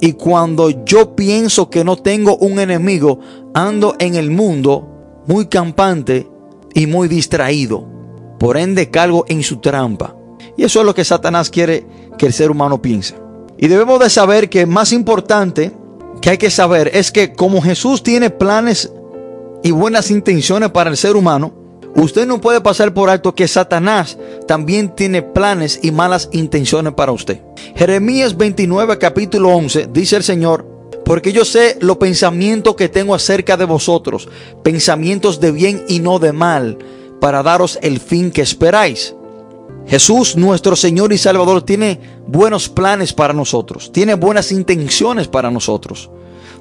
Y 0.00 0.14
cuando 0.14 0.84
yo 0.84 1.14
pienso 1.14 1.70
que 1.70 1.84
no 1.84 1.96
tengo 1.96 2.36
un 2.36 2.58
enemigo, 2.58 3.20
ando 3.54 3.94
en 4.00 4.16
el 4.16 4.30
mundo 4.30 4.88
muy 5.26 5.46
campante 5.46 6.28
y 6.74 6.86
muy 6.86 7.06
distraído. 7.06 7.86
Por 8.42 8.56
ende, 8.56 8.90
calgo 8.90 9.24
en 9.28 9.44
su 9.44 9.58
trampa. 9.58 10.16
Y 10.56 10.64
eso 10.64 10.80
es 10.80 10.86
lo 10.86 10.96
que 10.96 11.04
Satanás 11.04 11.48
quiere 11.48 11.86
que 12.18 12.26
el 12.26 12.32
ser 12.32 12.50
humano 12.50 12.82
piense. 12.82 13.14
Y 13.56 13.68
debemos 13.68 14.00
de 14.00 14.10
saber 14.10 14.50
que 14.50 14.66
más 14.66 14.92
importante 14.92 15.70
que 16.20 16.30
hay 16.30 16.38
que 16.38 16.50
saber 16.50 16.90
es 16.92 17.12
que 17.12 17.34
como 17.34 17.62
Jesús 17.62 18.02
tiene 18.02 18.30
planes 18.30 18.92
y 19.62 19.70
buenas 19.70 20.10
intenciones 20.10 20.72
para 20.72 20.90
el 20.90 20.96
ser 20.96 21.14
humano, 21.14 21.54
usted 21.94 22.26
no 22.26 22.40
puede 22.40 22.60
pasar 22.60 22.92
por 22.92 23.10
alto 23.10 23.32
que 23.32 23.46
Satanás 23.46 24.18
también 24.48 24.96
tiene 24.96 25.22
planes 25.22 25.78
y 25.80 25.92
malas 25.92 26.28
intenciones 26.32 26.94
para 26.94 27.12
usted. 27.12 27.40
Jeremías 27.76 28.36
29 28.36 28.98
capítulo 28.98 29.50
11 29.50 29.90
dice 29.92 30.16
el 30.16 30.24
Señor, 30.24 30.66
porque 31.04 31.32
yo 31.32 31.44
sé 31.44 31.78
los 31.80 31.98
pensamientos 31.98 32.74
que 32.74 32.88
tengo 32.88 33.14
acerca 33.14 33.56
de 33.56 33.66
vosotros, 33.66 34.28
pensamientos 34.64 35.38
de 35.38 35.52
bien 35.52 35.84
y 35.86 36.00
no 36.00 36.18
de 36.18 36.32
mal, 36.32 36.78
para 37.22 37.44
daros 37.44 37.78
el 37.82 38.00
fin 38.00 38.32
que 38.32 38.42
esperáis. 38.42 39.14
Jesús, 39.86 40.34
nuestro 40.34 40.74
Señor 40.74 41.12
y 41.12 41.18
Salvador, 41.18 41.62
tiene 41.62 42.00
buenos 42.26 42.68
planes 42.68 43.12
para 43.12 43.32
nosotros, 43.32 43.92
tiene 43.92 44.14
buenas 44.14 44.50
intenciones 44.50 45.28
para 45.28 45.48
nosotros. 45.48 46.10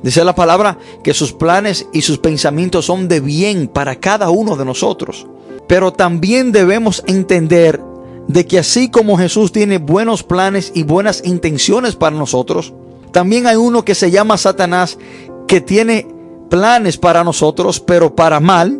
Dice 0.03 0.23
la 0.23 0.35
palabra 0.35 0.77
que 1.03 1.15
sus 1.15 1.33
planes 1.33 1.87
y 1.93 2.03
sus 2.03 2.19
pensamientos 2.19 2.85
son 2.85 3.07
de 3.07 3.21
bien 3.21 3.69
para 3.69 3.95
cada 3.95 4.29
uno 4.29 4.55
de 4.55 4.65
nosotros. 4.65 5.25
Pero 5.67 5.93
también 5.93 6.51
debemos 6.51 7.03
entender 7.07 7.81
de 8.27 8.45
que 8.45 8.59
así 8.59 8.91
como 8.91 9.17
Jesús 9.17 9.51
tiene 9.51 9.79
buenos 9.79 10.21
planes 10.21 10.71
y 10.75 10.83
buenas 10.83 11.23
intenciones 11.25 11.95
para 11.95 12.15
nosotros, 12.15 12.71
también 13.11 13.47
hay 13.47 13.55
uno 13.55 13.83
que 13.83 13.95
se 13.95 14.11
llama 14.11 14.37
Satanás 14.37 14.99
que 15.47 15.59
tiene 15.59 16.05
planes 16.51 16.97
para 16.97 17.23
nosotros, 17.23 17.79
pero 17.79 18.15
para 18.15 18.39
mal, 18.39 18.79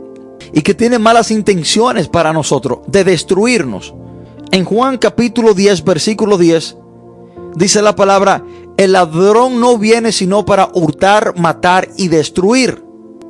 y 0.54 0.62
que 0.62 0.74
tiene 0.74 1.00
malas 1.00 1.32
intenciones 1.32 2.08
para 2.08 2.34
nosotros, 2.34 2.80
de 2.88 3.04
destruirnos. 3.04 3.94
En 4.52 4.66
Juan 4.66 4.98
capítulo 4.98 5.54
10, 5.54 5.84
versículo 5.84 6.38
10, 6.38 6.78
dice 7.56 7.82
la 7.82 7.96
palabra, 7.96 8.44
el 8.78 8.94
ladrón 8.94 9.60
no 9.60 9.78
viene 9.78 10.12
sino 10.12 10.46
para 10.46 10.70
hurtar, 10.74 11.38
matar 11.38 11.88
y 11.98 12.08
destruir. 12.08 12.84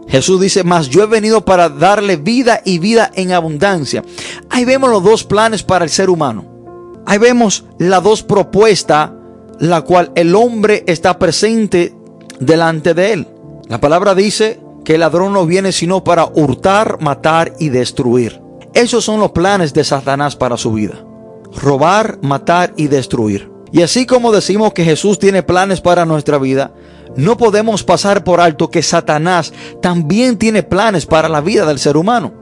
Jesús 0.08 0.41
dice, 0.41 0.63
mas 0.63 0.89
yo 0.89 1.03
he 1.03 1.08
venido 1.08 1.46
para 1.46 1.70
darle 1.70 2.18
vida 2.18 2.62
y 2.65 2.80
vida 2.80 3.12
en 3.15 3.32
abundancia. 3.32 4.03
Ahí 4.50 4.65
vemos 4.65 4.89
los 4.89 5.03
dos 5.03 5.24
planes 5.24 5.63
para 5.63 5.86
el 5.86 5.89
ser 5.89 6.10
humano. 6.10 6.46
Ahí 7.06 7.18
vemos 7.18 7.65
las 7.77 8.03
dos 8.03 8.24
propuestas, 8.24 9.12
la 9.60 9.82
cual 9.82 10.12
el 10.15 10.36
hombre 10.36 10.84
está 10.88 11.18
presente 11.18 11.96
delante 12.39 12.94
de 12.94 13.13
él. 13.13 13.27
La 13.68 13.80
palabra 13.80 14.15
dice 14.15 14.60
que 14.84 14.96
el 14.96 15.02
ladrón 15.02 15.34
no 15.34 15.46
viene 15.46 15.72
sino 15.72 16.04
para 16.04 16.26
hurtar, 16.26 17.00
matar 17.02 17.54
y 17.60 17.70
destruir. 17.70 18.42
Esos 18.74 19.04
son 19.04 19.20
los 19.20 19.32
planes 19.32 19.74
de 19.74 19.84
Satanás 19.84 20.36
para 20.36 20.58
su 20.58 20.74
vida. 20.74 21.04
Robar, 21.62 22.20
matar 22.22 22.74
y 22.78 22.88
destruir. 22.88 23.52
Y 23.72 23.82
así 23.82 24.06
como 24.06 24.32
decimos 24.32 24.74
que 24.74 24.84
Jesús 24.84 25.20
tiene 25.20 25.44
planes 25.44 25.82
para 25.82 26.06
nuestra 26.06 26.38
vida, 26.38 26.74
no 27.16 27.38
podemos 27.38 27.84
pasar 27.84 28.24
por 28.24 28.40
alto 28.40 28.70
que 28.70 28.82
Satanás 28.82 29.54
también 29.82 30.38
tiene 30.38 30.64
planes 30.64 31.06
para 31.06 31.30
la 31.30 31.42
vida 31.42 31.66
del 31.66 31.80
ser 31.80 31.98
humano. 31.98 32.34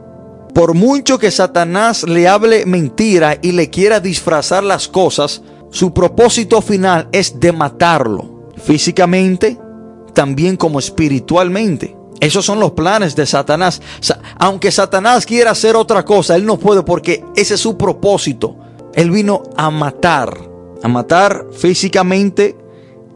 Por 0.53 0.73
mucho 0.73 1.19
que 1.19 1.31
Satanás 1.31 2.03
le 2.03 2.27
hable 2.27 2.65
mentira 2.65 3.37
y 3.41 3.51
le 3.51 3.69
quiera 3.69 3.99
disfrazar 3.99 4.63
las 4.63 4.87
cosas, 4.87 5.41
su 5.71 5.93
propósito 5.93 6.61
final 6.61 7.07
es 7.11 7.39
de 7.39 7.51
matarlo, 7.51 8.49
físicamente, 8.57 9.57
también 10.13 10.57
como 10.57 10.79
espiritualmente. 10.79 11.98
Esos 12.19 12.45
son 12.45 12.59
los 12.59 12.71
planes 12.71 13.15
de 13.15 13.25
Satanás. 13.25 13.81
Aunque 14.37 14.71
Satanás 14.71 15.25
quiera 15.25 15.51
hacer 15.51 15.75
otra 15.75 16.03
cosa, 16.03 16.35
él 16.35 16.45
no 16.45 16.57
puede 16.57 16.83
porque 16.83 17.23
ese 17.35 17.55
es 17.55 17.59
su 17.59 17.77
propósito. 17.77 18.55
Él 18.93 19.11
vino 19.11 19.43
a 19.55 19.69
matar 19.69 20.49
a 20.81 20.87
matar 20.87 21.47
físicamente, 21.51 22.55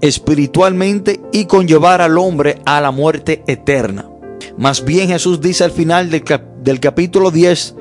espiritualmente 0.02 1.22
y 1.32 1.46
conllevar 1.46 2.02
al 2.02 2.18
hombre 2.18 2.60
a 2.66 2.82
la 2.82 2.92
muerte 2.92 3.44
eterna. 3.48 4.10
Más 4.58 4.84
bien 4.84 5.10
Jesús 5.10 5.42
dice 5.42 5.64
al 5.64 5.72
final 5.72 6.10
del, 6.10 6.80
capítulo 6.80 7.32
10 7.32 7.76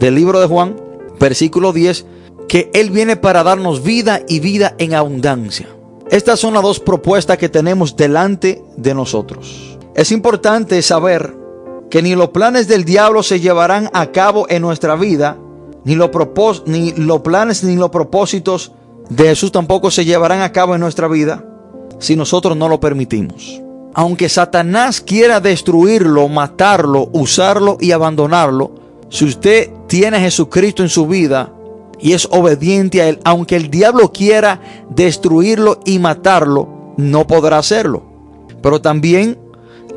del 0.00 0.14
libro 0.14 0.40
de 0.40 0.46
Juan, 0.46 0.76
versículo 1.20 1.72
10, 1.72 2.06
que 2.48 2.70
Él 2.74 2.90
viene 2.90 3.16
para 3.16 3.42
darnos 3.42 3.82
vida 3.82 4.22
y 4.28 4.40
vida 4.40 4.74
en 4.78 4.94
abundancia. 4.94 5.68
Estas 6.10 6.38
son 6.40 6.54
las 6.54 6.62
dos 6.62 6.80
propuestas 6.80 7.36
que 7.36 7.48
tenemos 7.48 7.96
delante 7.96 8.62
de 8.76 8.94
nosotros. 8.94 9.75
Es 9.96 10.12
importante 10.12 10.82
saber 10.82 11.34
que 11.88 12.02
ni 12.02 12.14
los 12.14 12.28
planes 12.28 12.68
del 12.68 12.84
diablo 12.84 13.22
se 13.22 13.40
llevarán 13.40 13.88
a 13.94 14.12
cabo 14.12 14.44
en 14.50 14.60
nuestra 14.60 14.94
vida, 14.94 15.38
ni, 15.84 15.94
los, 15.94 16.10
planes 17.22 17.64
ni 17.64 17.76
los 17.76 17.88
propósitos 17.88 18.72
de 19.08 19.24
Jesús 19.28 19.52
tampoco 19.52 19.90
se 19.90 20.04
llevarán 20.04 20.42
a 20.42 20.52
cabo 20.52 20.74
en 20.74 20.82
nuestra 20.82 21.08
vida 21.08 21.42
si 21.98 22.14
nosotros 22.14 22.58
no 22.58 22.68
lo 22.68 22.78
permitimos. 22.78 23.62
Aunque 23.94 24.28
Satanás 24.28 25.00
quiera 25.00 25.40
destruirlo, 25.40 26.28
matarlo, 26.28 27.08
usarlo 27.14 27.78
y 27.80 27.92
abandonarlo, 27.92 28.72
si 29.08 29.24
usted 29.24 29.70
tiene 29.86 30.18
a 30.18 30.20
Jesucristo 30.20 30.82
en 30.82 30.90
su 30.90 31.06
vida 31.06 31.54
y 31.98 32.12
es 32.12 32.28
obediente 32.30 33.00
a 33.00 33.08
Él, 33.08 33.18
aunque 33.24 33.56
el 33.56 33.70
diablo 33.70 34.12
quiera 34.12 34.60
destruirlo 34.90 35.80
y 35.86 35.98
matarlo, 35.98 36.92
no 36.98 37.26
podrá 37.26 37.56
hacerlo. 37.56 38.02
Pero 38.60 38.82
también, 38.82 39.38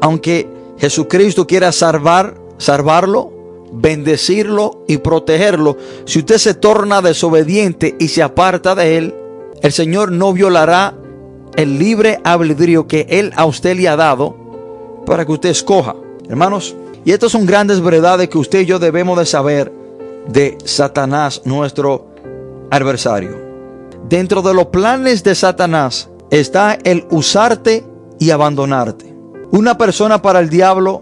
aunque 0.01 0.47
Jesucristo 0.77 1.45
quiera 1.47 1.71
salvar, 1.71 2.35
salvarlo, 2.57 3.31
bendecirlo 3.71 4.83
y 4.87 4.97
protegerlo. 4.97 5.77
Si 6.05 6.19
usted 6.19 6.37
se 6.37 6.53
torna 6.53 7.01
desobediente 7.01 7.95
y 7.99 8.07
se 8.07 8.23
aparta 8.23 8.75
de 8.75 8.97
él, 8.97 9.15
el 9.61 9.71
Señor 9.71 10.11
no 10.11 10.33
violará 10.33 10.95
el 11.55 11.77
libre 11.77 12.19
albedrío 12.23 12.87
que 12.87 13.05
Él 13.09 13.33
a 13.35 13.45
usted 13.45 13.75
le 13.75 13.89
ha 13.89 13.95
dado 13.95 14.35
para 15.05 15.25
que 15.25 15.31
usted 15.33 15.49
escoja. 15.49 15.95
Hermanos, 16.29 16.75
y 17.03 17.11
estas 17.11 17.31
son 17.31 17.45
grandes 17.45 17.81
verdades 17.81 18.29
que 18.29 18.37
usted 18.37 18.61
y 18.61 18.65
yo 18.65 18.79
debemos 18.79 19.17
de 19.17 19.25
saber 19.25 19.73
de 20.27 20.57
Satanás, 20.63 21.41
nuestro 21.45 22.07
adversario. 22.69 23.37
Dentro 24.07 24.41
de 24.41 24.53
los 24.53 24.67
planes 24.67 25.23
de 25.23 25.35
Satanás 25.35 26.09
está 26.29 26.77
el 26.83 27.05
usarte 27.09 27.83
y 28.19 28.29
abandonarte. 28.31 29.08
Una 29.51 29.77
persona 29.77 30.21
para 30.21 30.39
el 30.39 30.49
diablo 30.49 31.01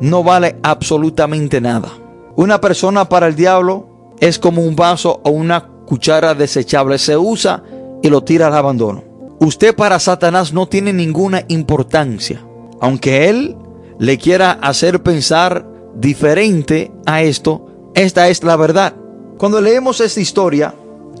no 0.00 0.24
vale 0.24 0.56
absolutamente 0.62 1.60
nada. 1.60 1.90
Una 2.36 2.58
persona 2.58 3.08
para 3.08 3.26
el 3.26 3.36
diablo 3.36 4.14
es 4.18 4.38
como 4.38 4.62
un 4.62 4.74
vaso 4.74 5.20
o 5.24 5.30
una 5.30 5.68
cuchara 5.84 6.34
desechable. 6.34 6.96
Se 6.98 7.18
usa 7.18 7.62
y 8.02 8.08
lo 8.08 8.24
tira 8.24 8.46
al 8.46 8.54
abandono. 8.54 9.04
Usted 9.40 9.74
para 9.74 9.98
Satanás 9.98 10.54
no 10.54 10.66
tiene 10.68 10.94
ninguna 10.94 11.44
importancia. 11.48 12.42
Aunque 12.80 13.28
él 13.28 13.56
le 13.98 14.16
quiera 14.16 14.52
hacer 14.52 15.02
pensar 15.02 15.66
diferente 15.94 16.90
a 17.04 17.22
esto, 17.22 17.66
esta 17.94 18.28
es 18.28 18.42
la 18.42 18.56
verdad. 18.56 18.94
Cuando 19.36 19.60
leemos 19.60 20.00
esta 20.00 20.20
historia, 20.20 20.74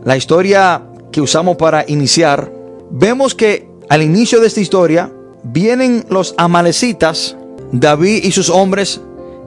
la 0.04 0.16
historia 0.16 0.82
que 1.10 1.20
usamos 1.20 1.56
para 1.56 1.84
iniciar, 1.86 2.50
vemos 2.90 3.34
que 3.34 3.68
al 3.90 4.00
inicio 4.00 4.40
de 4.40 4.46
esta 4.46 4.60
historia 4.60 5.12
vienen 5.42 6.04
los 6.08 6.34
amalecitas, 6.38 7.36
David 7.72 8.24
y 8.24 8.32
sus 8.32 8.50
hombres 8.50 9.00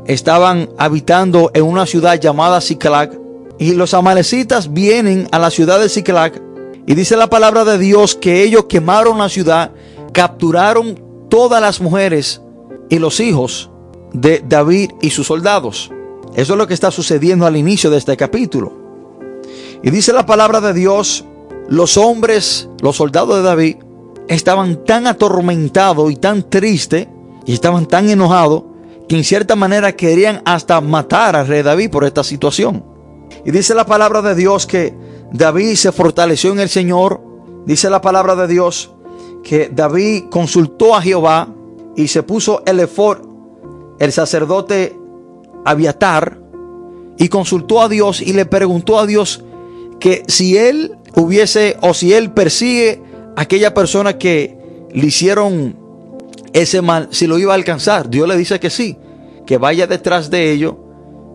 estaban 0.08 0.70
habitando 0.78 1.52
en 1.54 1.64
una 1.64 1.86
ciudad 1.86 2.20
llamada 2.20 2.62
Ziklag 2.62 3.20
y 3.58 3.74
los 3.74 3.94
amalecitas 3.94 4.74
vienen 4.74 5.28
a 5.32 5.40
la 5.40 5.50
ciudad 5.50 5.80
de 5.80 5.90
Ziklag 5.90 6.42
y 6.88 6.94
dice 6.94 7.18
la 7.18 7.30
palabra 7.30 7.66
de 7.66 7.78
Dios 7.78 8.16
que 8.16 8.44
ellos 8.44 8.66
quemaron 8.66 9.18
la 9.18 9.30
ciudad, 9.30 9.72
capturaron 10.12 11.00
todas 11.30 11.62
las 11.62 11.82
mujeres 11.82 12.42
y 12.90 13.00
los 13.00 13.20
hijos 13.20 13.70
de 14.14 14.44
David 14.48 14.92
y 15.02 15.10
sus 15.10 15.28
soldados. 15.28 15.92
Eso 16.36 16.54
es 16.54 16.58
lo 16.58 16.68
que 16.68 16.74
está 16.74 16.92
sucediendo 16.92 17.46
al 17.46 17.58
inicio 17.58 17.90
de 17.90 17.98
este 17.98 18.16
capítulo. 18.18 18.74
Y 19.82 19.90
dice 19.90 20.14
la 20.14 20.26
palabra 20.26 20.62
de 20.62 20.74
Dios, 20.74 21.26
los 21.68 21.98
hombres, 21.98 22.70
los 22.82 22.98
soldados 22.98 23.38
de 23.38 23.42
David, 23.42 23.78
estaban 24.28 24.84
tan 24.86 25.08
atormentados 25.08 26.12
y 26.12 26.16
tan 26.16 26.50
tristes 26.50 27.08
y 27.46 27.54
estaban 27.54 27.86
tan 27.86 28.10
enojados 28.10 28.64
que 29.08 29.16
en 29.16 29.24
cierta 29.24 29.56
manera 29.56 29.96
querían 29.96 30.42
hasta 30.46 30.82
matar 30.82 31.36
al 31.36 31.48
rey 31.48 31.62
David 31.62 31.92
por 31.92 32.04
esta 32.04 32.24
situación. 32.24 32.84
Y 33.46 33.52
dice 33.52 33.76
la 33.76 33.86
palabra 33.86 34.22
de 34.22 34.36
Dios 34.36 34.66
que 34.66 34.94
David 35.32 35.76
se 35.76 35.92
fortaleció 35.92 36.52
en 36.52 36.60
el 36.60 36.70
Señor. 36.70 37.22
Dice 37.66 37.90
la 37.90 38.02
palabra 38.02 38.36
de 38.36 38.48
Dios 38.48 38.92
que 39.44 39.70
David 39.72 40.26
consultó 40.32 40.96
a 40.96 41.02
Jehová 41.02 41.50
y 41.96 42.08
se 42.08 42.24
puso 42.24 42.64
el 42.66 42.80
efor, 42.80 43.22
el 44.00 44.12
sacerdote 44.12 44.98
Abiatar, 45.64 46.40
y 47.18 47.30
consultó 47.30 47.82
a 47.82 47.90
Dios 47.90 48.22
y 48.22 48.34
le 48.34 48.46
preguntó 48.46 49.00
a 49.00 49.06
Dios 49.06 49.44
que 50.00 50.24
si 50.28 50.58
él 50.58 50.98
hubiese 51.16 51.78
o 51.82 51.94
si 51.94 52.14
él 52.14 52.32
persigue 52.32 53.02
aquella 53.36 53.74
persona 53.74 54.18
que 54.18 54.58
le 54.92 55.08
hicieron 55.08 55.76
ese 56.54 56.82
mal, 56.82 57.10
si 57.12 57.28
lo 57.28 57.38
iba 57.38 57.54
a 57.54 57.56
alcanzar. 57.56 58.10
Dios 58.10 58.28
le 58.28 58.38
dice 58.38 58.60
que 58.60 58.70
sí, 58.70 58.98
que 59.46 59.58
vaya 59.58 59.88
detrás 59.88 60.30
de 60.30 60.52
ello, 60.52 60.78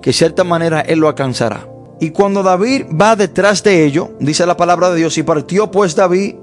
que 0.00 0.10
de 0.10 0.14
cierta 0.14 0.44
manera 0.44 0.80
él 0.80 0.98
lo 0.98 1.08
alcanzará. 1.08 1.68
Y 2.00 2.10
cuando 2.10 2.42
David 2.42 2.86
va 2.98 3.14
detrás 3.16 3.62
de 3.62 3.84
ello, 3.84 4.12
dice 4.18 4.46
la 4.46 4.56
palabra 4.56 4.90
de 4.90 4.96
Dios, 4.96 5.18
y 5.18 5.22
partió 5.22 5.70
pues 5.70 5.94
David, 5.94 6.36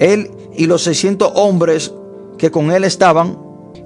él 0.00 0.30
y 0.56 0.66
los 0.66 0.82
600 0.82 1.32
hombres 1.36 1.92
que 2.38 2.50
con 2.50 2.72
él 2.72 2.82
estaban, 2.82 3.38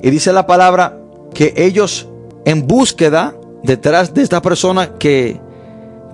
y 0.03 0.09
dice 0.09 0.33
la 0.33 0.47
palabra 0.47 0.99
que 1.35 1.53
ellos 1.57 2.09
en 2.47 2.67
búsqueda 2.67 3.35
detrás 3.63 4.15
de 4.15 4.23
esta 4.23 4.41
persona 4.41 4.95
que, 4.95 5.39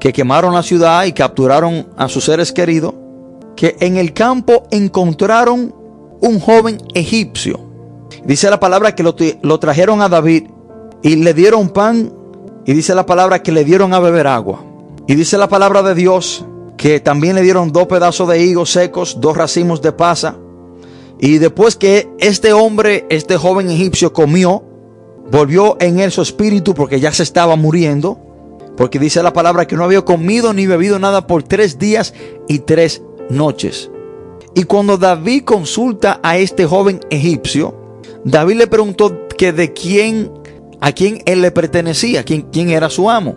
que 0.01 0.13
quemaron 0.13 0.55
la 0.55 0.65
ciudad 0.65 1.05
y 1.05 1.13
capturaron 1.13 1.87
a 1.97 2.09
sus 2.09 2.25
seres 2.25 2.53
queridos, 2.53 2.95
que 3.57 3.77
en 3.81 3.97
el 3.97 4.13
campo 4.13 4.65
encontraron 4.71 5.75
un 6.21 6.41
joven 6.41 6.79
egipcio. 6.95 7.59
Dice 8.25 8.51
la 8.51 8.61
palabra 8.61 8.95
que 8.95 9.03
lo, 9.03 9.17
lo 9.43 9.59
trajeron 9.59 10.03
a 10.03 10.09
David 10.09 10.45
y 11.03 11.17
le 11.17 11.35
dieron 11.35 11.71
pan 11.71 12.13
y 12.65 12.73
dice 12.73 12.95
la 12.95 13.07
palabra 13.07 13.43
que 13.43 13.53
le 13.53 13.65
dieron 13.65 13.95
a 13.95 14.01
beber 14.01 14.27
agua. 14.27 14.65
Y 15.07 15.15
dice 15.15 15.39
la 15.39 15.49
palabra 15.49 15.83
de 15.83 15.95
Dios 15.95 16.45
que 16.77 17.01
también 17.01 17.37
le 17.37 17.43
dieron 17.43 17.73
dos 17.73 17.87
pedazos 17.87 18.29
de 18.29 18.43
higos 18.43 18.71
secos, 18.71 19.19
dos 19.21 19.37
racimos 19.37 19.81
de 19.81 19.93
pasa. 19.93 20.37
Y 21.19 21.39
después 21.39 21.77
que 21.77 22.09
este 22.19 22.53
hombre, 22.53 23.07
este 23.09 23.37
joven 23.37 23.71
egipcio 23.71 24.13
comió, 24.13 24.63
volvió 25.31 25.77
en 25.81 26.01
él 26.01 26.13
su 26.13 26.23
espíritu 26.23 26.75
porque 26.75 27.01
ya 27.01 27.13
se 27.13 27.23
estaba 27.23 27.57
muriendo. 27.57 28.19
Porque 28.77 28.99
dice 28.99 29.23
la 29.23 29.33
palabra 29.33 29.67
que 29.67 29.77
no 29.77 29.85
había 29.85 30.03
comido 30.03 30.53
ni 30.53 30.67
bebido 30.67 30.99
nada 30.99 31.27
por 31.27 31.43
tres 31.43 31.79
días 31.79 32.13
y 32.47 32.59
tres 32.59 33.03
noches. 33.31 33.91
Y 34.55 34.65
cuando 34.65 34.97
David 34.97 35.45
consulta 35.45 36.21
a 36.23 36.39
este 36.39 36.67
joven 36.67 37.01
egipcio, 37.11 37.75
David 38.25 38.57
le 38.57 38.67
preguntó 38.67 39.27
que 39.37 39.53
de 39.53 39.73
quién, 39.73 40.31
a 40.81 40.93
quién 40.93 41.23
él 41.27 41.43
le 41.43 41.51
pertenecía, 41.51 42.25
quién, 42.25 42.43
quién 42.51 42.71
era 42.71 42.89
su 42.91 43.11
amo 43.11 43.37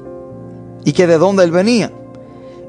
y 0.86 0.94
que 0.94 1.08
de 1.08 1.18
dónde 1.18 1.44
él 1.44 1.52
venía. 1.52 1.92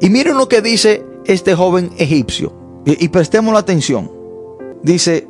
Y 0.00 0.10
miren 0.10 0.36
lo 0.36 0.48
que 0.48 0.62
dice 0.62 1.04
este 1.26 1.54
joven 1.54 1.90
egipcio. 1.98 2.52
Y, 2.84 3.08
prestemos 3.08 3.52
la 3.52 3.60
atención. 3.60 4.10
Dice, 4.82 5.28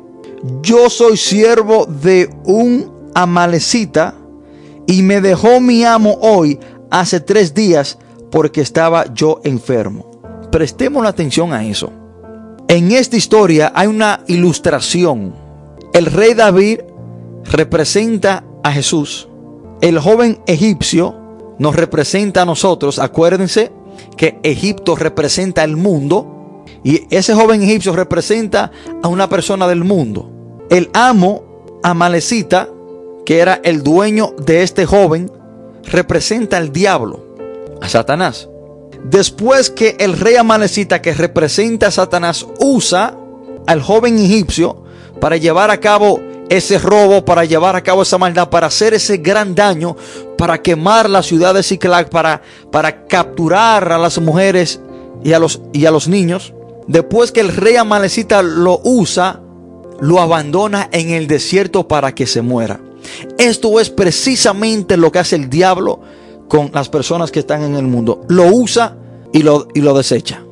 yo 0.61 0.89
soy 0.89 1.17
siervo 1.17 1.85
de 1.85 2.29
un 2.45 2.91
amalecita 3.13 4.15
y 4.87 5.01
me 5.03 5.19
dejó 5.19 5.59
mi 5.59 5.83
amo 5.83 6.17
hoy 6.21 6.57
hace 6.89 7.19
tres 7.19 7.53
días 7.53 7.97
porque 8.31 8.61
estaba 8.61 9.13
yo 9.13 9.41
enfermo. 9.43 10.10
Prestemos 10.51 11.05
atención 11.05 11.53
a 11.53 11.65
eso. 11.65 11.91
En 12.67 12.91
esta 12.91 13.15
historia 13.15 13.71
hay 13.73 13.87
una 13.87 14.21
ilustración. 14.27 15.33
El 15.93 16.05
rey 16.05 16.33
David 16.33 16.79
representa 17.45 18.43
a 18.63 18.71
Jesús. 18.71 19.27
El 19.81 19.99
joven 19.99 20.41
egipcio 20.45 21.15
nos 21.57 21.75
representa 21.75 22.41
a 22.41 22.45
nosotros. 22.45 22.99
Acuérdense 22.99 23.71
que 24.17 24.39
Egipto 24.43 24.95
representa 24.95 25.63
el 25.63 25.75
mundo 25.77 26.63
y 26.83 27.07
ese 27.15 27.33
joven 27.33 27.61
egipcio 27.61 27.95
representa 27.95 28.71
a 29.01 29.07
una 29.07 29.29
persona 29.29 29.67
del 29.67 29.83
mundo. 29.83 30.29
El 30.69 30.89
amo 30.93 31.79
Amalecita, 31.83 32.69
que 33.25 33.39
era 33.39 33.59
el 33.63 33.83
dueño 33.83 34.33
de 34.37 34.63
este 34.63 34.85
joven, 34.85 35.31
representa 35.83 36.57
al 36.57 36.71
diablo, 36.71 37.35
a 37.81 37.89
Satanás. 37.89 38.49
Después 39.03 39.69
que 39.69 39.95
el 39.99 40.17
rey 40.17 40.35
Amalecita, 40.35 41.01
que 41.01 41.13
representa 41.13 41.87
a 41.87 41.91
Satanás, 41.91 42.45
usa 42.59 43.17
al 43.67 43.81
joven 43.81 44.17
egipcio 44.17 44.83
para 45.19 45.37
llevar 45.37 45.71
a 45.71 45.79
cabo 45.79 46.19
ese 46.49 46.77
robo, 46.77 47.23
para 47.23 47.45
llevar 47.45 47.75
a 47.75 47.81
cabo 47.81 48.01
esa 48.01 48.17
maldad, 48.17 48.49
para 48.49 48.67
hacer 48.67 48.93
ese 48.93 49.17
gran 49.17 49.55
daño, 49.55 49.95
para 50.37 50.61
quemar 50.61 51.09
la 51.09 51.23
ciudad 51.23 51.53
de 51.53 51.63
Ciclac, 51.63 52.09
para, 52.09 52.41
para 52.71 53.07
capturar 53.07 53.91
a 53.91 53.97
las 53.97 54.19
mujeres 54.19 54.79
y 55.23 55.33
a, 55.33 55.39
los, 55.39 55.61
y 55.71 55.85
a 55.85 55.91
los 55.91 56.07
niños. 56.07 56.53
Después 56.87 57.31
que 57.31 57.39
el 57.39 57.55
rey 57.55 57.77
Amalecita 57.77 58.41
lo 58.41 58.81
usa, 58.83 59.39
lo 60.01 60.19
abandona 60.19 60.89
en 60.91 61.11
el 61.11 61.27
desierto 61.27 61.87
para 61.87 62.13
que 62.13 62.27
se 62.27 62.41
muera. 62.41 62.81
Esto 63.37 63.79
es 63.79 63.89
precisamente 63.89 64.97
lo 64.97 65.11
que 65.11 65.19
hace 65.19 65.35
el 65.37 65.49
diablo 65.49 66.01
con 66.51 66.69
las 66.73 66.89
personas 66.89 67.31
que 67.31 67.39
están 67.39 67.63
en 67.63 67.77
el 67.77 67.87
mundo. 67.87 68.25
Lo 68.27 68.47
usa 68.47 68.97
y 69.31 69.41
lo, 69.41 69.69
y 69.73 69.79
lo 69.79 69.93
desecha. 69.93 70.43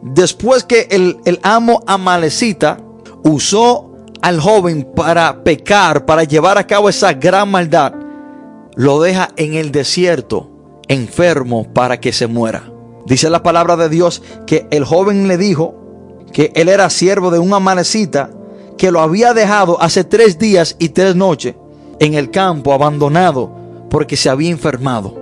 Después 0.00 0.62
que 0.62 0.86
el, 0.92 1.16
el 1.24 1.40
amo 1.42 1.82
Amalecita 1.88 2.78
usó 3.24 3.90
al 4.22 4.38
joven 4.38 4.88
para 4.94 5.42
pecar, 5.42 6.06
para 6.06 6.22
llevar 6.22 6.56
a 6.56 6.68
cabo 6.68 6.88
esa 6.88 7.14
gran 7.14 7.50
maldad, 7.50 7.94
lo 8.76 9.00
deja 9.00 9.30
en 9.34 9.54
el 9.54 9.72
desierto, 9.72 10.48
enfermo, 10.86 11.66
para 11.74 11.98
que 11.98 12.12
se 12.12 12.28
muera. 12.28 12.70
Dice 13.06 13.28
la 13.28 13.42
palabra 13.42 13.74
de 13.74 13.88
Dios 13.88 14.22
que 14.46 14.68
el 14.70 14.84
joven 14.84 15.26
le 15.26 15.36
dijo 15.36 15.74
que 16.32 16.52
él 16.54 16.68
era 16.68 16.88
siervo 16.90 17.32
de 17.32 17.40
un 17.40 17.52
amanecita 17.52 18.30
que 18.78 18.92
lo 18.92 19.00
había 19.00 19.34
dejado 19.34 19.82
hace 19.82 20.04
tres 20.04 20.38
días 20.38 20.76
y 20.78 20.90
tres 20.90 21.16
noches 21.16 21.56
en 21.98 22.14
el 22.14 22.30
campo 22.30 22.72
abandonado 22.72 23.50
porque 23.90 24.16
se 24.16 24.30
había 24.30 24.50
enfermado. 24.50 25.19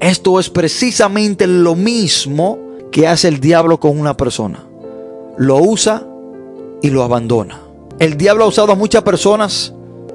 Esto 0.00 0.38
es 0.38 0.50
precisamente 0.50 1.46
lo 1.46 1.74
mismo 1.74 2.58
que 2.92 3.08
hace 3.08 3.28
el 3.28 3.40
diablo 3.40 3.80
con 3.80 3.98
una 3.98 4.16
persona. 4.16 4.64
Lo 5.38 5.56
usa 5.58 6.06
y 6.82 6.90
lo 6.90 7.02
abandona. 7.02 7.60
El 7.98 8.16
diablo 8.16 8.44
ha 8.44 8.48
usado 8.48 8.72
a 8.72 8.76
muchas 8.76 9.02
personas 9.02 9.72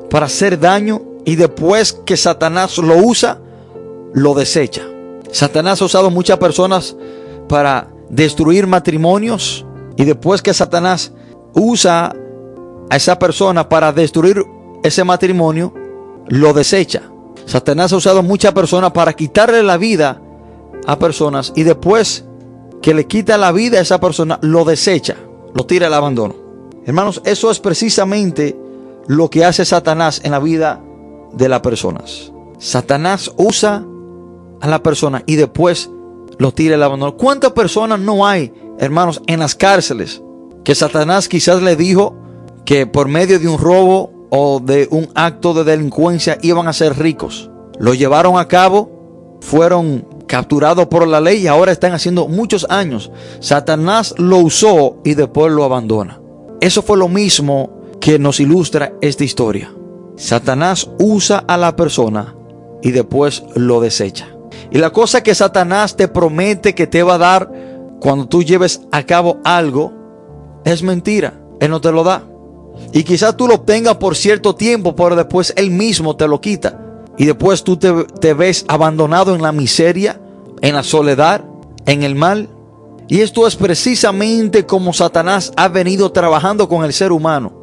para 0.09 0.27
hacer 0.27 0.59
daño 0.59 1.01
y 1.25 1.35
después 1.35 1.93
que 1.93 2.17
Satanás 2.17 2.77
lo 2.77 2.97
usa, 2.97 3.39
lo 4.13 4.33
desecha. 4.33 4.83
Satanás 5.31 5.81
ha 5.81 5.85
usado 5.85 6.07
a 6.07 6.11
muchas 6.11 6.37
personas 6.37 6.95
para 7.47 7.87
destruir 8.09 8.67
matrimonios 8.67 9.65
Y 9.95 10.03
después 10.03 10.41
que 10.41 10.53
Satanás 10.53 11.11
usa 11.53 12.13
a 12.89 12.95
esa 12.95 13.19
persona 13.19 13.69
para 13.69 13.91
destruir 13.91 14.43
ese 14.83 15.03
matrimonio, 15.03 15.73
lo 16.27 16.53
desecha. 16.53 17.03
Satanás 17.45 17.93
ha 17.93 17.97
usado 17.97 18.23
muchas 18.23 18.53
personas 18.53 18.91
para 18.91 19.13
quitarle 19.13 19.63
la 19.63 19.77
vida 19.77 20.21
a 20.85 20.97
personas 20.97 21.53
y 21.55 21.63
después 21.63 22.25
que 22.81 22.93
le 22.93 23.07
quita 23.07 23.37
la 23.37 23.51
vida 23.51 23.77
a 23.77 23.81
esa 23.81 23.99
persona, 23.99 24.39
lo 24.41 24.65
desecha, 24.65 25.15
lo 25.53 25.65
tira 25.65 25.87
al 25.87 25.93
abandono. 25.93 26.35
Hermanos, 26.85 27.21
eso 27.25 27.51
es 27.51 27.59
precisamente 27.59 28.57
lo 29.07 29.29
que 29.29 29.45
hace 29.45 29.65
Satanás 29.65 30.21
en 30.23 30.31
la 30.31 30.39
vida 30.39 30.81
de 31.33 31.47
las 31.47 31.61
personas. 31.61 32.31
Satanás 32.57 33.31
usa 33.37 33.85
a 34.61 34.67
la 34.67 34.81
persona 34.81 35.23
y 35.25 35.35
después 35.35 35.89
lo 36.37 36.53
tira 36.53 36.75
al 36.75 36.83
abandono. 36.83 37.17
¿Cuántas 37.17 37.51
personas 37.51 37.99
no 37.99 38.25
hay, 38.25 38.53
hermanos, 38.79 39.21
en 39.27 39.39
las 39.39 39.55
cárceles 39.55 40.21
que 40.63 40.75
Satanás 40.75 41.27
quizás 41.27 41.61
le 41.61 41.75
dijo 41.75 42.15
que 42.65 42.87
por 42.87 43.07
medio 43.07 43.39
de 43.39 43.47
un 43.47 43.59
robo 43.59 44.20
o 44.31 44.59
de 44.59 44.87
un 44.89 45.09
acto 45.13 45.53
de 45.53 45.63
delincuencia 45.63 46.39
iban 46.41 46.67
a 46.67 46.73
ser 46.73 46.97
ricos? 46.97 47.51
Lo 47.77 47.93
llevaron 47.93 48.39
a 48.39 48.47
cabo, 48.47 49.37
fueron 49.41 50.07
capturados 50.27 50.87
por 50.87 51.05
la 51.07 51.19
ley 51.19 51.41
y 51.41 51.47
ahora 51.47 51.71
están 51.71 51.93
haciendo 51.93 52.27
muchos 52.27 52.65
años. 52.69 53.11
Satanás 53.41 54.15
lo 54.17 54.37
usó 54.37 54.97
y 55.03 55.13
después 55.13 55.51
lo 55.51 55.63
abandona. 55.63 56.19
Eso 56.61 56.81
fue 56.81 56.97
lo 56.97 57.09
mismo 57.09 57.81
que 57.99 58.17
nos 58.17 58.39
ilustra 58.39 58.93
esta 59.01 59.23
historia. 59.23 59.71
Satanás 60.15 60.89
usa 60.99 61.43
a 61.47 61.57
la 61.57 61.75
persona 61.75 62.35
y 62.81 62.91
después 62.91 63.43
lo 63.55 63.81
desecha. 63.81 64.27
Y 64.71 64.77
la 64.77 64.91
cosa 64.91 65.21
que 65.21 65.35
Satanás 65.35 65.97
te 65.97 66.07
promete 66.07 66.75
que 66.75 66.87
te 66.87 67.03
va 67.03 67.15
a 67.15 67.17
dar 67.17 67.51
cuando 67.99 68.27
tú 68.27 68.43
lleves 68.43 68.81
a 68.91 69.03
cabo 69.03 69.39
algo 69.43 69.91
es 70.63 70.81
mentira. 70.81 71.33
Él 71.59 71.71
no 71.71 71.81
te 71.81 71.91
lo 71.91 72.03
da. 72.03 72.23
Y 72.93 73.03
quizás 73.03 73.37
tú 73.37 73.47
lo 73.47 73.55
obtengas 73.55 73.97
por 73.97 74.15
cierto 74.15 74.55
tiempo, 74.55 74.95
pero 74.95 75.15
después 75.15 75.53
él 75.55 75.71
mismo 75.71 76.15
te 76.15 76.27
lo 76.27 76.41
quita. 76.41 76.79
Y 77.17 77.25
después 77.25 77.63
tú 77.63 77.77
te, 77.77 78.33
ves 78.33 78.65
abandonado 78.67 79.35
en 79.35 79.41
la 79.41 79.51
miseria, 79.51 80.19
en 80.61 80.75
la 80.75 80.83
soledad, 80.83 81.43
en 81.85 82.03
el 82.03 82.15
mal. 82.15 82.49
Y 83.07 83.21
esto 83.21 83.45
es 83.45 83.55
precisamente 83.55 84.65
como 84.65 84.93
Satanás 84.93 85.51
ha 85.55 85.67
venido 85.67 86.11
trabajando 86.11 86.67
con 86.67 86.83
el 86.83 86.93
ser 86.93 87.11
humano. 87.11 87.53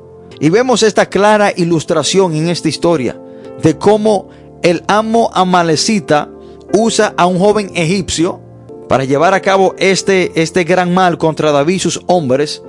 Y 0.41 0.51
vemos 0.51 0.83
esta 0.83 1.07
clara 1.07 1.53
ilustración 1.57 2.35
en 2.35 2.49
esta 2.49 2.69
historia 2.69 3.21
de 3.63 3.77
cómo 3.77 4.29
el 4.63 4.85
amo 4.87 5.31
amalecita 5.35 6.29
usa 6.73 7.15
a 7.17 7.27
un 7.27 7.39
joven 7.39 7.73
egipcio 7.75 8.41
para 8.89 9.05
llevar 9.05 9.35
a 9.35 9.41
cabo 9.41 9.75
este, 9.79 10.41
este 10.41 10.65
gran 10.65 10.95
mal 10.95 11.19
contra 11.19 11.53
David 11.53 11.75
y 11.75 11.79
sus 11.81 12.01
hombres. 12.07 12.63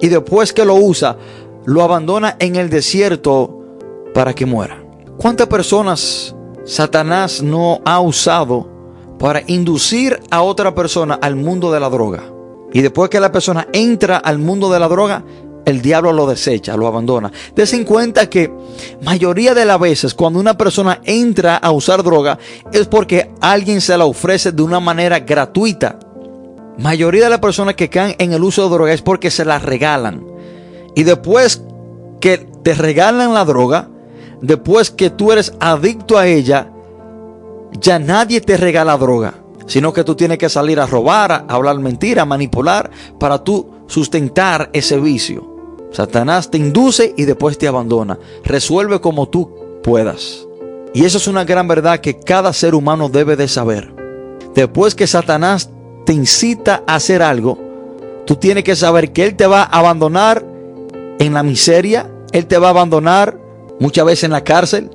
Y 0.00 0.08
después 0.08 0.52
que 0.52 0.64
lo 0.64 0.74
usa, 0.74 1.16
lo 1.64 1.82
abandona 1.82 2.36
en 2.38 2.56
el 2.56 2.70
desierto 2.70 3.58
para 4.14 4.34
que 4.34 4.46
muera. 4.46 4.82
¿Cuántas 5.16 5.46
personas 5.46 6.34
Satanás 6.64 7.42
no 7.42 7.80
ha 7.84 8.00
usado 8.00 8.68
para 9.18 9.42
inducir 9.46 10.18
a 10.30 10.42
otra 10.42 10.74
persona 10.74 11.14
al 11.14 11.36
mundo 11.36 11.72
de 11.72 11.80
la 11.80 11.88
droga? 11.88 12.24
Y 12.72 12.80
después 12.80 13.10
que 13.10 13.20
la 13.20 13.30
persona 13.30 13.68
entra 13.72 14.16
al 14.16 14.38
mundo 14.38 14.72
de 14.72 14.80
la 14.80 14.88
droga, 14.88 15.24
el 15.64 15.80
diablo 15.80 16.12
lo 16.12 16.26
desecha, 16.26 16.76
lo 16.76 16.86
abandona. 16.86 17.30
Des 17.54 17.72
en 17.72 17.84
cuenta 17.84 18.28
que 18.28 18.52
mayoría 19.02 19.54
de 19.54 19.64
las 19.64 19.78
veces 19.78 20.14
cuando 20.14 20.40
una 20.40 20.56
persona 20.56 21.00
entra 21.04 21.56
a 21.56 21.70
usar 21.70 22.02
droga 22.02 22.38
es 22.72 22.86
porque 22.88 23.30
alguien 23.40 23.80
se 23.80 23.96
la 23.96 24.06
ofrece 24.06 24.52
de 24.52 24.62
una 24.62 24.80
manera 24.80 25.20
gratuita. 25.20 25.98
Mayoría 26.78 27.24
de 27.24 27.30
las 27.30 27.38
personas 27.38 27.74
que 27.74 27.90
caen 27.90 28.16
en 28.18 28.32
el 28.32 28.42
uso 28.42 28.64
de 28.64 28.74
droga 28.74 28.92
es 28.92 29.02
porque 29.02 29.30
se 29.30 29.44
la 29.44 29.58
regalan. 29.58 30.26
Y 30.94 31.04
después 31.04 31.62
que 32.20 32.38
te 32.38 32.74
regalan 32.74 33.34
la 33.34 33.44
droga, 33.44 33.88
después 34.40 34.90
que 34.90 35.10
tú 35.10 35.32
eres 35.32 35.52
adicto 35.60 36.18
a 36.18 36.26
ella, 36.26 36.70
ya 37.80 37.98
nadie 37.98 38.40
te 38.40 38.56
regala 38.56 38.96
droga, 38.96 39.34
sino 39.66 39.92
que 39.92 40.04
tú 40.04 40.14
tienes 40.14 40.38
que 40.38 40.48
salir 40.48 40.78
a 40.78 40.86
robar, 40.86 41.32
a 41.32 41.46
hablar 41.48 41.78
mentira, 41.78 42.22
a 42.22 42.26
manipular 42.26 42.90
para 43.18 43.42
tú 43.42 43.70
sustentar 43.86 44.70
ese 44.72 44.98
vicio. 44.98 45.50
Satanás 45.92 46.50
te 46.50 46.58
induce 46.58 47.14
y 47.16 47.24
después 47.24 47.58
te 47.58 47.68
abandona. 47.68 48.18
Resuelve 48.44 49.00
como 49.00 49.28
tú 49.28 49.50
puedas. 49.82 50.46
Y 50.94 51.04
eso 51.04 51.18
es 51.18 51.26
una 51.26 51.44
gran 51.44 51.68
verdad 51.68 52.00
que 52.00 52.18
cada 52.18 52.52
ser 52.52 52.74
humano 52.74 53.08
debe 53.08 53.36
de 53.36 53.48
saber. 53.48 53.94
Después 54.54 54.94
que 54.94 55.06
Satanás 55.06 55.70
te 56.04 56.12
incita 56.12 56.82
a 56.86 56.96
hacer 56.96 57.22
algo, 57.22 57.58
tú 58.26 58.36
tienes 58.36 58.64
que 58.64 58.76
saber 58.76 59.12
que 59.12 59.24
Él 59.24 59.36
te 59.36 59.46
va 59.46 59.62
a 59.62 59.78
abandonar 59.78 60.44
en 61.26 61.34
la 61.34 61.42
miseria, 61.42 62.10
Él 62.32 62.46
te 62.46 62.58
va 62.58 62.68
a 62.68 62.70
abandonar 62.70 63.38
muchas 63.78 64.04
veces 64.04 64.24
en 64.24 64.32
la 64.32 64.44
cárcel, 64.44 64.90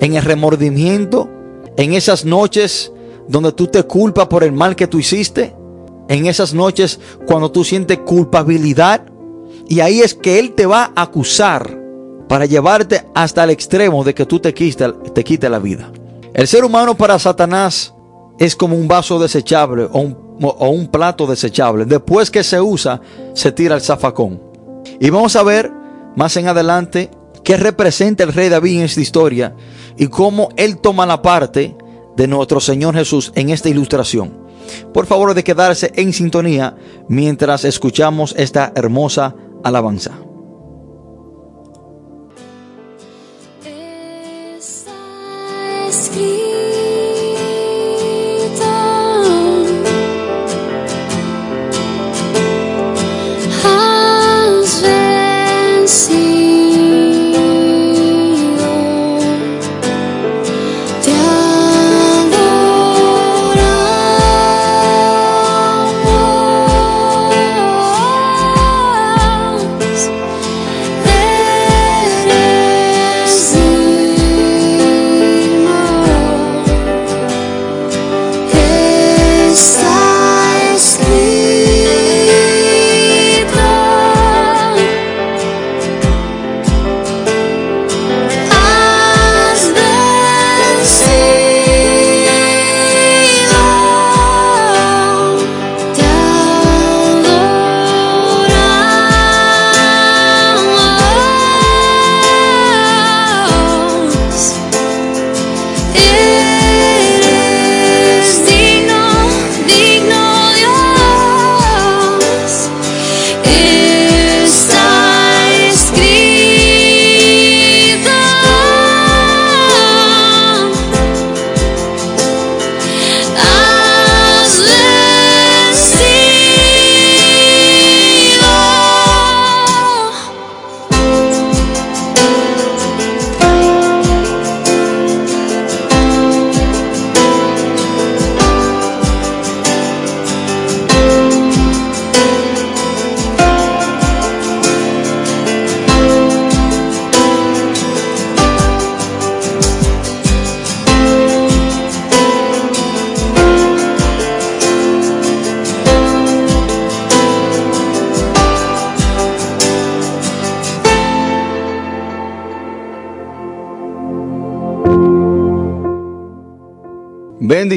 en 0.00 0.16
el 0.16 0.22
remordimiento, 0.22 1.28
en 1.76 1.94
esas 1.94 2.24
noches 2.24 2.92
donde 3.28 3.52
tú 3.52 3.68
te 3.68 3.84
culpas 3.84 4.26
por 4.26 4.42
el 4.42 4.52
mal 4.52 4.74
que 4.74 4.88
tú 4.88 4.98
hiciste, 4.98 5.54
en 6.08 6.26
esas 6.26 6.54
noches 6.54 6.98
cuando 7.26 7.52
tú 7.52 7.62
sientes 7.62 7.98
culpabilidad 7.98 9.04
y 9.68 9.78
ahí 9.78 10.00
es 10.00 10.14
que 10.14 10.40
Él 10.40 10.52
te 10.54 10.66
va 10.66 10.92
a 10.96 11.02
acusar 11.02 11.78
para 12.28 12.46
llevarte 12.46 13.04
hasta 13.14 13.44
el 13.44 13.50
extremo 13.50 14.02
de 14.02 14.14
que 14.14 14.26
tú 14.26 14.40
te 14.40 14.52
quites 14.52 14.92
te 15.14 15.24
quite 15.24 15.48
la 15.48 15.60
vida. 15.60 15.92
El 16.34 16.48
ser 16.48 16.64
humano 16.64 16.96
para 16.96 17.18
Satanás 17.18 17.94
es 18.38 18.56
como 18.56 18.76
un 18.76 18.88
vaso 18.88 19.20
desechable 19.20 19.84
o 19.84 20.00
un, 20.00 20.16
o 20.42 20.70
un 20.70 20.88
plato 20.88 21.26
desechable. 21.26 21.84
Después 21.84 22.30
que 22.30 22.42
se 22.42 22.60
usa, 22.60 23.00
se 23.34 23.52
tira 23.52 23.76
el 23.76 23.80
zafacón. 23.80 24.49
Y 25.00 25.08
vamos 25.08 25.34
a 25.34 25.42
ver 25.42 25.72
más 26.14 26.36
en 26.36 26.46
adelante 26.46 27.10
qué 27.42 27.56
representa 27.56 28.22
el 28.22 28.34
rey 28.34 28.50
David 28.50 28.78
en 28.78 28.84
esta 28.84 29.00
historia 29.00 29.56
y 29.96 30.08
cómo 30.08 30.50
él 30.56 30.76
toma 30.76 31.06
la 31.06 31.22
parte 31.22 31.74
de 32.16 32.28
nuestro 32.28 32.60
Señor 32.60 32.94
Jesús 32.94 33.32
en 33.34 33.48
esta 33.48 33.70
ilustración. 33.70 34.38
Por 34.92 35.06
favor 35.06 35.32
de 35.32 35.42
quedarse 35.42 35.90
en 35.96 36.12
sintonía 36.12 36.76
mientras 37.08 37.64
escuchamos 37.64 38.34
esta 38.36 38.72
hermosa 38.76 39.34
alabanza. 39.64 40.12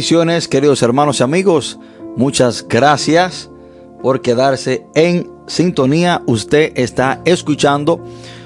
Queridos 0.04 0.82
hermanos 0.82 1.22
y 1.22 1.24
amigos. 1.24 1.80
Muchas 2.18 2.68
gracias 2.68 3.50
por 4.02 4.20
quedarse 4.22 4.86
en 4.96 5.32
sintonía. 5.48 6.22
Usted 6.28 6.74
está 6.76 7.22
escuchando 7.24 8.04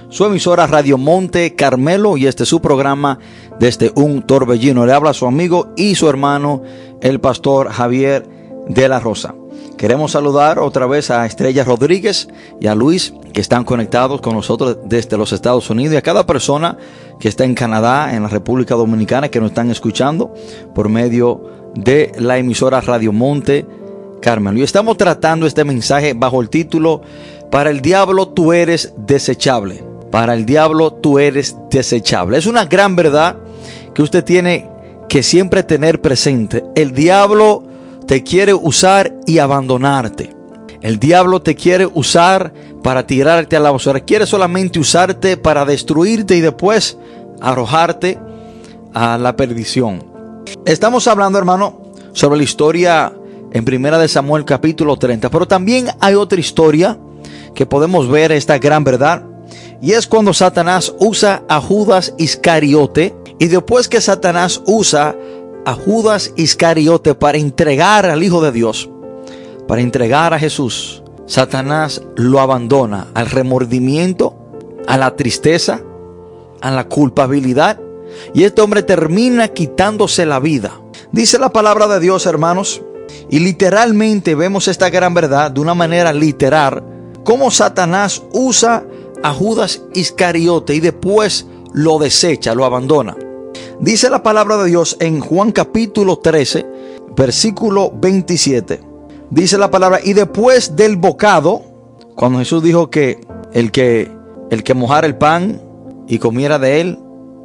su 0.10 0.24
emisora 0.26 0.68
Radio 0.68 1.00
Monte 1.00 1.56
Carmelo 1.56 2.16
y 2.16 2.28
este 2.28 2.44
es 2.44 2.50
su 2.50 2.62
programa 2.62 3.18
desde 3.60 3.92
un 3.96 4.22
torbellino. 4.22 4.86
Le 4.86 4.94
habla 4.94 5.16
su 5.16 5.26
amigo 5.26 5.74
y 5.76 5.96
su 5.96 6.08
hermano, 6.08 6.62
el 7.02 7.20
pastor 7.20 7.70
Javier 7.70 8.30
de 8.68 8.88
la 8.88 9.00
Rosa. 9.00 9.34
Queremos 9.78 10.14
saludar 10.14 10.58
otra 10.58 10.88
vez 10.88 11.12
a 11.12 11.24
Estrella 11.28 11.64
Rodríguez 11.64 12.28
y 12.60 12.66
a 12.66 12.74
Luis 12.74 13.14
que 13.32 13.42
están 13.42 13.64
conectados 13.64 14.22
con 14.22 14.34
nosotros 14.34 14.78
desde 14.86 15.18
los 15.18 15.32
Estados 15.32 15.70
Unidos 15.70 15.94
y 15.94 15.98
a 15.98 16.02
cada 16.02 16.26
persona 16.26 16.78
que 17.20 17.28
está 17.28 17.46
en 17.46 17.54
Canadá, 17.54 18.16
en 18.16 18.24
la 18.24 18.30
República 18.30 18.74
Dominicana, 18.74 19.30
que 19.30 19.40
nos 19.40 19.52
están 19.52 19.70
escuchando 19.70 20.34
por 20.74 20.90
medio 20.90 21.72
de 21.76 22.12
la 22.18 22.40
emisora 22.40 22.82
Radio 22.82 23.14
Monte 23.14 23.68
Carmen. 24.20 24.58
Y 24.58 24.64
estamos 24.64 24.98
tratando 24.98 25.46
este 25.46 25.64
mensaje 25.64 26.16
bajo 26.16 26.42
el 26.42 26.50
título 26.50 27.04
Para 27.52 27.70
el 27.70 27.82
diablo 27.82 28.30
tú 28.30 28.54
eres 28.54 28.96
desechable. 28.98 29.84
Para 30.10 30.34
el 30.34 30.48
diablo 30.48 30.92
tú 30.92 31.20
eres 31.20 31.56
desechable. 31.70 32.40
Es 32.40 32.48
una 32.48 32.66
gran 32.66 32.96
verdad 32.96 33.38
que 33.94 34.02
usted 34.02 34.24
tiene 34.24 34.68
que 35.08 35.22
siempre 35.22 35.62
tener 35.62 36.02
presente. 36.02 36.64
El 36.74 36.94
diablo 36.94 37.67
te 38.08 38.24
quiere 38.24 38.54
usar 38.54 39.14
y 39.26 39.38
abandonarte. 39.40 40.34
El 40.82 40.98
diablo 40.98 41.42
te 41.42 41.56
quiere 41.56 41.86
usar 41.86 42.54
para 42.82 43.06
tirarte 43.06 43.58
a 43.58 43.60
la 43.60 43.72
basura. 43.72 44.00
Quiere 44.00 44.26
solamente 44.26 44.80
usarte 44.80 45.38
para 45.38 45.66
destruirte 45.66 46.36
y 46.36 46.42
después 46.42 46.98
arrojarte 47.42 48.18
a 48.94 49.18
la 49.18 49.36
perdición. 49.36 50.04
Estamos 50.66 51.08
hablando, 51.08 51.38
hermano, 51.38 51.82
sobre 52.14 52.38
la 52.38 52.44
historia 52.44 53.14
en 53.52 53.66
Primera 53.66 53.98
de 53.98 54.08
Samuel 54.08 54.46
capítulo 54.46 54.96
30, 54.98 55.30
pero 55.30 55.48
también 55.48 55.88
hay 56.00 56.16
otra 56.16 56.40
historia 56.40 56.98
que 57.54 57.66
podemos 57.66 58.10
ver 58.10 58.32
esta 58.32 58.58
gran 58.58 58.84
verdad 58.84 59.24
y 59.82 59.92
es 59.92 60.08
cuando 60.08 60.34
Satanás 60.34 60.94
usa 61.00 61.44
a 61.48 61.60
Judas 61.60 62.14
Iscariote 62.18 63.16
y 63.40 63.48
después 63.48 63.88
que 63.88 64.02
Satanás 64.02 64.62
usa 64.66 65.16
a 65.68 65.74
Judas 65.74 66.32
Iscariote 66.38 67.14
para 67.14 67.38
entregar 67.38 68.06
al 68.06 68.24
Hijo 68.24 68.42
de 68.42 68.54
Dios, 68.54 68.90
para 69.68 69.82
entregar 69.82 70.34
a 70.34 70.40
Jesús, 70.40 71.04
Satanás 71.26 72.02
lo 72.16 72.40
abandona 72.40 73.08
al 73.14 73.30
remordimiento, 73.30 74.34
a 74.88 74.98
la 74.98 75.18
tristeza, 75.18 75.82
a 76.62 76.72
la 76.72 76.88
culpabilidad. 76.88 77.82
Y 78.34 78.46
este 78.46 78.62
hombre 78.62 78.82
termina 78.82 79.50
quitándose 79.50 80.26
la 80.26 80.40
vida. 80.40 80.72
Dice 81.12 81.38
la 81.38 81.50
palabra 81.50 81.90
de 81.90 82.00
Dios, 82.00 82.26
hermanos, 82.28 82.82
y 83.30 83.40
literalmente 83.40 84.36
vemos 84.36 84.70
esta 84.70 84.90
gran 84.90 85.14
verdad 85.14 85.52
de 85.52 85.60
una 85.60 85.74
manera 85.74 86.14
literal, 86.14 86.82
cómo 87.26 87.52
Satanás 87.52 88.24
usa 88.32 88.86
a 89.22 89.34
Judas 89.34 89.82
Iscariote 89.94 90.76
y 90.76 90.80
después 90.80 91.46
lo 91.74 92.00
desecha, 92.00 92.56
lo 92.56 92.64
abandona. 92.64 93.18
Dice 93.80 94.10
la 94.10 94.24
palabra 94.24 94.58
de 94.58 94.70
Dios 94.70 94.98
en 95.00 95.20
Juan 95.20 95.52
capítulo 95.52 96.18
13, 96.18 96.66
versículo 97.16 97.92
27. 97.94 98.82
Dice 99.30 99.60
la 99.60 99.70
palabra, 99.70 100.00
y 100.04 100.14
después 100.14 100.76
del 100.76 100.98
bocado, 100.98 101.62
cuando 102.16 102.40
Jesús 102.40 102.64
dijo 102.64 102.90
que 102.90 103.22
el 103.54 103.72
que 103.72 104.12
el 104.50 104.64
que 104.64 104.74
mojara 104.74 105.06
el 105.06 105.16
pan 105.16 105.62
y 106.08 106.18
comiera 106.18 106.58
de 106.58 106.82
él 106.82 107.00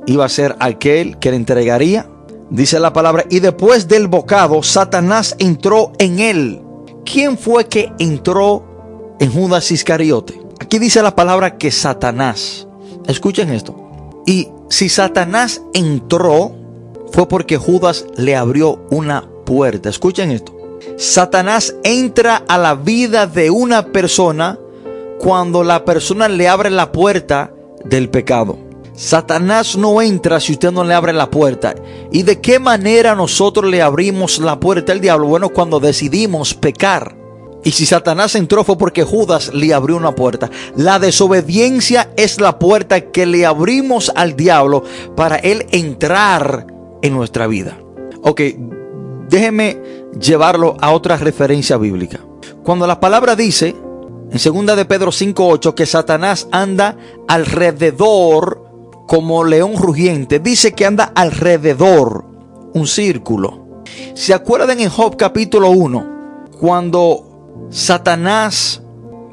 iba 0.07 0.25
a 0.25 0.31
ser 0.31 0.57
aquel 0.59 1.19
que 1.19 1.31
le 1.31 1.37
entregaría. 1.37 2.09
Dice 2.49 2.81
la 2.81 2.95
palabra, 2.95 3.25
y 3.29 3.41
después 3.41 3.87
del 3.87 4.09
bocado, 4.09 4.63
Satanás 4.63 5.37
entró 5.39 5.93
en 5.99 6.19
él. 6.19 6.63
¿Quién 7.05 7.37
fue 7.37 7.67
que 7.67 7.93
entró 7.99 9.17
en 9.21 9.31
Judas 9.31 9.71
Iscariote? 9.71 10.41
Aquí 10.61 10.79
dice 10.79 11.03
la 11.03 11.15
palabra 11.15 11.59
que 11.59 11.71
Satanás. 11.71 12.67
Escuchen 13.07 13.51
esto. 13.51 13.77
Y 14.27 14.49
si 14.73 14.89
Satanás 14.89 15.61
entró, 15.75 16.57
fue 17.13 17.29
porque 17.29 17.59
Judas 17.59 18.07
le 18.17 18.35
abrió 18.35 18.81
una 18.91 19.29
puerta. 19.45 19.91
Escuchen 19.91 20.31
esto. 20.31 20.57
Satanás 20.97 21.77
entra 21.85 22.43
a 22.49 22.57
la 22.57 22.75
vida 22.75 23.27
de 23.27 23.51
una 23.51 23.89
persona 23.89 24.59
cuando 25.19 25.63
la 25.63 25.85
persona 25.85 26.27
le 26.27 26.49
abre 26.49 26.71
la 26.71 26.91
puerta 26.91 27.53
del 27.85 28.09
pecado. 28.09 28.59
Satanás 28.95 29.77
no 29.77 30.01
entra 30.01 30.41
si 30.41 30.53
usted 30.53 30.73
no 30.73 30.85
le 30.85 30.95
abre 30.95 31.13
la 31.13 31.29
puerta. 31.29 31.75
¿Y 32.11 32.23
de 32.23 32.41
qué 32.41 32.59
manera 32.59 33.15
nosotros 33.15 33.71
le 33.71 33.83
abrimos 33.83 34.39
la 34.39 34.59
puerta 34.59 34.93
al 34.93 35.03
diablo? 35.03 35.27
Bueno, 35.27 35.51
cuando 35.51 35.81
decidimos 35.81 36.55
pecar. 36.55 37.22
Y 37.65 37.73
si 37.73 37.87
Satanás 37.87 38.35
entró 38.35 38.65
fue 38.65 38.77
porque 38.77 39.05
Judas 39.05 39.53
le 39.55 39.73
abrió 39.73 39.97
una 39.97 40.15
puerta. 40.15 40.51
La 40.77 40.99
desobediencia 40.99 42.11
es 42.17 42.41
la 42.41 42.59
puerta 42.59 43.01
que 43.13 43.27
le 43.27 43.47
abrimos 43.47 44.11
al 44.15 44.37
diablo 44.37 44.83
para 45.17 45.37
él 45.37 45.67
entrar 45.71 46.67
en 47.03 47.15
nuestra 47.15 47.47
vida. 47.47 47.79
Ok, 48.23 48.41
déjeme 49.29 49.81
llevarlo 50.21 50.77
a 50.81 50.91
otra 50.93 51.17
referencia 51.17 51.77
bíblica. 51.77 52.21
Cuando 52.65 52.87
la 52.87 53.01
palabra 53.01 53.37
dice 53.37 53.75
en 54.33 54.67
2 54.67 54.77
de 54.77 54.85
Pedro 54.85 55.13
5:8 55.13 55.75
que 55.75 55.87
Satanás 55.87 56.49
anda 56.51 56.97
alrededor 57.29 58.65
como 59.07 59.45
león 59.45 59.77
rugiente, 59.77 60.39
dice 60.39 60.73
que 60.73 60.87
anda 60.87 61.13
alrededor 61.15 62.25
un 62.73 62.87
círculo. 62.87 63.83
¿Se 64.15 64.33
acuerdan 64.33 64.81
en 64.81 64.89
Job 64.89 65.17
capítulo 65.17 65.71
1 65.71 66.49
cuando 66.59 67.32
Satanás 67.71 68.83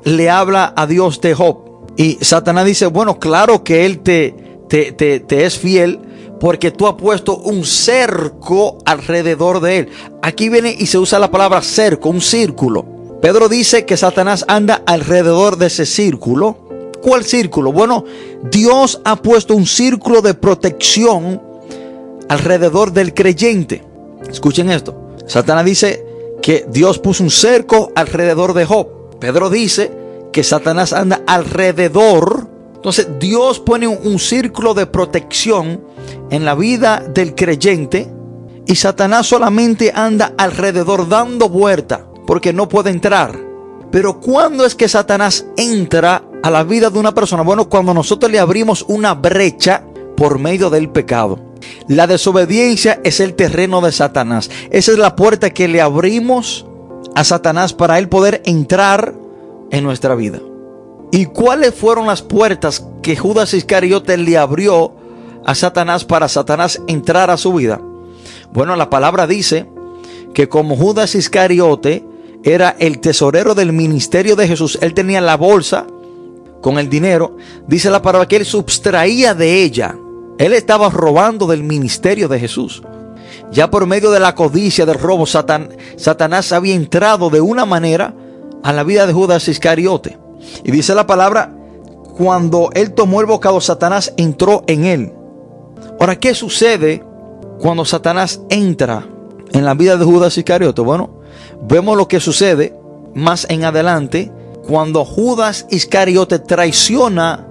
le 0.03 0.29
habla 0.29 0.73
a 0.75 0.87
Dios 0.87 1.21
de 1.21 1.33
Job? 1.33 1.69
Y 1.97 2.17
Satanás 2.21 2.65
dice, 2.65 2.85
bueno, 2.85 3.19
claro 3.19 3.63
que 3.63 3.85
él 3.85 3.99
te, 3.99 4.33
te, 4.69 4.91
te, 4.91 5.45
es 5.45 5.57
fiel 5.57 5.99
porque 6.39 6.71
tú 6.71 6.87
has 6.87 6.93
puesto 6.93 7.35
un 7.37 7.65
cerco 7.65 8.77
alrededor 8.85 9.59
de 9.59 9.79
él. 9.79 9.89
Aquí 10.21 10.47
viene 10.47 10.73
y 10.77 10.85
se 10.85 10.97
usa 10.97 11.19
la 11.19 11.31
palabra 11.31 11.61
cerco, 11.61 12.09
un 12.09 12.21
círculo. 12.21 12.85
Pedro 13.21 13.49
dice 13.49 13.85
que 13.85 13.97
Satanás 13.97 14.45
anda 14.47 14.81
alrededor 14.85 15.57
de 15.57 15.65
ese 15.67 15.85
círculo. 15.85 16.69
¿Cuál 17.01 17.25
círculo? 17.25 17.73
Bueno, 17.73 18.05
Dios 18.49 19.01
ha 19.03 19.17
puesto 19.17 19.55
un 19.55 19.65
círculo 19.65 20.21
de 20.21 20.33
protección 20.33 21.41
alrededor 22.29 22.93
del 22.93 23.13
creyente. 23.13 23.83
Escuchen 24.29 24.71
esto. 24.71 25.09
Satanás 25.27 25.65
dice 25.65 26.05
que 26.49 26.65
Dios 26.67 26.97
puso 26.97 27.21
un 27.21 27.29
cerco 27.29 27.91
alrededor 27.95 28.55
de 28.55 28.65
Job. 28.65 29.19
Pedro 29.19 29.51
dice 29.51 29.91
que 30.33 30.43
Satanás 30.43 30.93
anda 30.93 31.21
alrededor. 31.27 32.49
Entonces 32.73 33.07
Dios 33.19 33.59
pone 33.59 33.87
un, 33.87 34.17
círculo 34.17 34.73
de 34.73 34.87
protección 34.87 35.83
en 36.31 36.45
la 36.45 36.55
vida 36.55 37.05
del 37.07 37.35
creyente 37.35 38.11
y 38.65 38.75
Satanás 38.77 39.27
solamente 39.27 39.91
anda 39.93 40.33
alrededor 40.39 41.07
dando 41.07 41.49
vuelta 41.49 42.07
porque 42.25 42.51
no 42.51 42.67
puede 42.67 42.89
entrar. 42.89 43.39
Pero 43.91 44.19
¿cuándo 44.19 44.65
es 44.65 44.73
que 44.73 44.89
Satanás 44.89 45.45
entra 45.55 46.23
a 46.41 46.49
la 46.49 46.63
vida 46.63 46.89
de 46.89 46.97
una 46.97 47.13
persona? 47.13 47.43
Bueno, 47.43 47.69
cuando 47.69 47.93
nosotros 47.93 48.31
le 48.31 48.39
abrimos 48.39 48.83
una 48.87 49.13
brecha 49.13 49.83
por 50.17 50.39
medio 50.39 50.71
del 50.71 50.89
pecado. 50.89 51.48
La 51.87 52.07
desobediencia 52.07 52.99
es 53.03 53.19
el 53.19 53.33
terreno 53.33 53.81
de 53.81 53.91
Satanás. 53.91 54.49
Esa 54.69 54.91
es 54.91 54.97
la 54.97 55.15
puerta 55.15 55.49
que 55.49 55.67
le 55.67 55.81
abrimos 55.81 56.65
a 57.15 57.23
Satanás 57.23 57.73
para 57.73 57.97
él 57.99 58.09
poder 58.09 58.41
entrar 58.45 59.13
en 59.71 59.83
nuestra 59.83 60.15
vida. 60.15 60.39
¿Y 61.11 61.25
cuáles 61.25 61.73
fueron 61.73 62.07
las 62.07 62.21
puertas 62.21 62.85
que 63.01 63.17
Judas 63.17 63.53
Iscariote 63.53 64.17
le 64.17 64.37
abrió 64.37 64.93
a 65.45 65.55
Satanás 65.55 66.05
para 66.05 66.27
Satanás 66.27 66.81
entrar 66.87 67.29
a 67.31 67.37
su 67.37 67.53
vida? 67.53 67.81
Bueno, 68.51 68.75
la 68.75 68.89
palabra 68.89 69.25
dice 69.25 69.67
que 70.33 70.47
como 70.47 70.75
Judas 70.75 71.15
Iscariote 71.15 72.05
era 72.43 72.75
el 72.79 72.99
tesorero 72.99 73.55
del 73.55 73.73
ministerio 73.73 74.35
de 74.35 74.47
Jesús, 74.47 74.77
él 74.81 74.93
tenía 74.93 75.21
la 75.21 75.35
bolsa 75.35 75.87
con 76.61 76.77
el 76.77 76.89
dinero, 76.89 77.37
dice 77.67 77.89
la 77.89 78.01
palabra 78.01 78.27
que 78.27 78.37
él 78.37 78.45
sustraía 78.45 79.33
de 79.33 79.63
ella. 79.63 79.95
Él 80.39 80.53
estaba 80.53 80.89
robando 80.89 81.45
del 81.47 81.63
ministerio 81.63 82.29
de 82.29 82.39
Jesús. 82.39 82.81
Ya 83.51 83.69
por 83.69 83.85
medio 83.85 84.09
de 84.09 84.21
la 84.21 84.35
codicia 84.35 84.85
del 84.85 84.97
robo, 84.97 85.25
Satanás 85.25 86.51
había 86.53 86.73
entrado 86.73 87.29
de 87.29 87.41
una 87.41 87.65
manera 87.65 88.15
a 88.63 88.71
la 88.71 88.83
vida 88.83 89.05
de 89.05 89.13
Judas 89.13 89.47
Iscariote. 89.49 90.17
Y 90.63 90.71
dice 90.71 90.95
la 90.95 91.05
palabra, 91.05 91.53
cuando 92.17 92.69
él 92.73 92.93
tomó 92.93 93.19
el 93.19 93.27
bocado, 93.27 93.59
Satanás 93.59 94.13
entró 94.15 94.63
en 94.67 94.85
él. 94.85 95.13
Ahora, 95.99 96.17
¿qué 96.17 96.33
sucede 96.33 97.03
cuando 97.59 97.83
Satanás 97.83 98.39
entra 98.49 99.05
en 99.51 99.65
la 99.65 99.73
vida 99.73 99.97
de 99.97 100.05
Judas 100.05 100.37
Iscariote? 100.37 100.81
Bueno, 100.81 101.19
vemos 101.63 101.97
lo 101.97 102.07
que 102.07 102.21
sucede 102.21 102.73
más 103.13 103.45
en 103.49 103.65
adelante 103.65 104.31
cuando 104.65 105.03
Judas 105.03 105.65
Iscariote 105.69 106.39
traiciona 106.39 107.48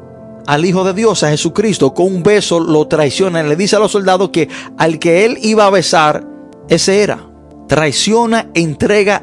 al 0.48 0.64
Hijo 0.64 0.82
de 0.82 0.94
Dios, 0.94 1.22
a 1.24 1.28
Jesucristo, 1.28 1.92
con 1.92 2.06
un 2.06 2.22
beso 2.22 2.58
lo 2.58 2.88
traiciona. 2.88 3.42
Le 3.42 3.54
dice 3.54 3.76
a 3.76 3.80
los 3.80 3.92
soldados 3.92 4.30
que 4.30 4.48
al 4.78 4.98
que 4.98 5.26
él 5.26 5.36
iba 5.42 5.66
a 5.66 5.70
besar 5.70 6.26
ese 6.70 7.02
era. 7.02 7.18
Traiciona, 7.68 8.48
entrega 8.54 9.22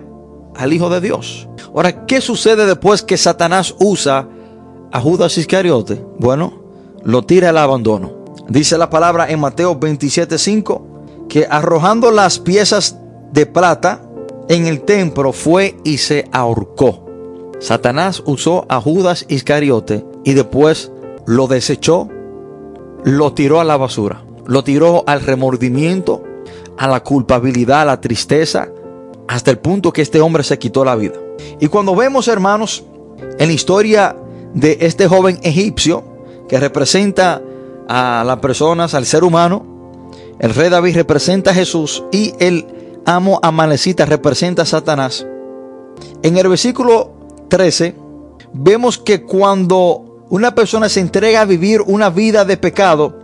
al 0.56 0.72
Hijo 0.72 0.88
de 0.92 1.02
Dios. 1.02 1.50
Ahora, 1.74 2.06
¿qué 2.06 2.22
sucede 2.22 2.68
después 2.68 3.02
que 3.02 3.18
Satanás 3.18 3.74
usa 3.80 4.30
a 4.92 5.02
Judas 5.02 5.40
Iscariote? 5.40 6.06
Bueno, 6.20 6.62
lo 7.04 7.24
tira 7.24 7.50
al 7.50 7.58
abandono. 7.58 8.24
Dice 8.48 8.78
la 8.78 8.92
palabra 8.92 9.28
en 9.28 9.40
Mateo 9.40 9.80
27:5 9.80 11.28
que 11.28 11.48
arrojando 11.50 12.12
las 12.12 12.38
piezas 12.38 13.00
de 13.32 13.48
plata 13.48 14.04
en 14.48 14.68
el 14.68 14.82
templo 14.82 15.34
fue 15.34 15.76
y 15.84 15.98
se 15.98 16.30
ahorcó. 16.32 17.04
Satanás 17.60 18.22
usó 18.28 18.68
a 18.70 18.80
Judas 18.80 19.26
Iscariote 19.28 20.06
y 20.24 20.34
después 20.34 20.92
lo 21.26 21.48
desechó, 21.48 22.08
lo 23.04 23.34
tiró 23.34 23.60
a 23.60 23.64
la 23.64 23.78
basura, 23.78 24.24
lo 24.46 24.64
tiró 24.64 25.04
al 25.08 25.22
remordimiento, 25.22 26.24
a 26.78 26.88
la 26.88 27.04
culpabilidad, 27.04 27.82
a 27.82 27.86
la 27.86 28.02
tristeza, 28.02 28.70
hasta 29.28 29.52
el 29.52 29.60
punto 29.60 29.92
que 29.92 30.02
este 30.02 30.22
hombre 30.22 30.44
se 30.44 30.60
quitó 30.60 30.86
la 30.86 30.96
vida. 30.96 31.16
Y 31.60 31.68
cuando 31.68 31.96
vemos, 31.96 32.28
hermanos, 32.28 32.84
en 33.40 33.48
la 33.48 33.54
historia 33.54 34.16
de 34.54 34.78
este 34.82 35.08
joven 35.08 35.40
egipcio 35.44 36.04
que 36.48 36.60
representa 36.60 37.42
a 37.88 38.24
las 38.26 38.40
personas, 38.40 38.94
al 38.94 39.06
ser 39.06 39.24
humano, 39.24 39.66
el 40.40 40.54
rey 40.54 40.70
David 40.70 40.96
representa 40.96 41.52
a 41.52 41.54
Jesús 41.54 42.04
y 42.12 42.34
el 42.40 42.66
amo 43.06 43.40
Amalecita 43.42 44.06
representa 44.06 44.64
a 44.64 44.66
Satanás. 44.66 45.26
En 46.24 46.38
el 46.38 46.48
versículo 46.48 47.12
13 47.48 47.96
vemos 48.54 48.98
que 48.98 49.24
cuando 49.24 50.05
una 50.30 50.56
persona 50.56 50.90
se 50.90 51.00
entrega 51.00 51.42
a 51.42 51.46
vivir 51.46 51.82
una 51.82 52.10
vida 52.10 52.46
de 52.46 52.58
pecado, 52.58 53.20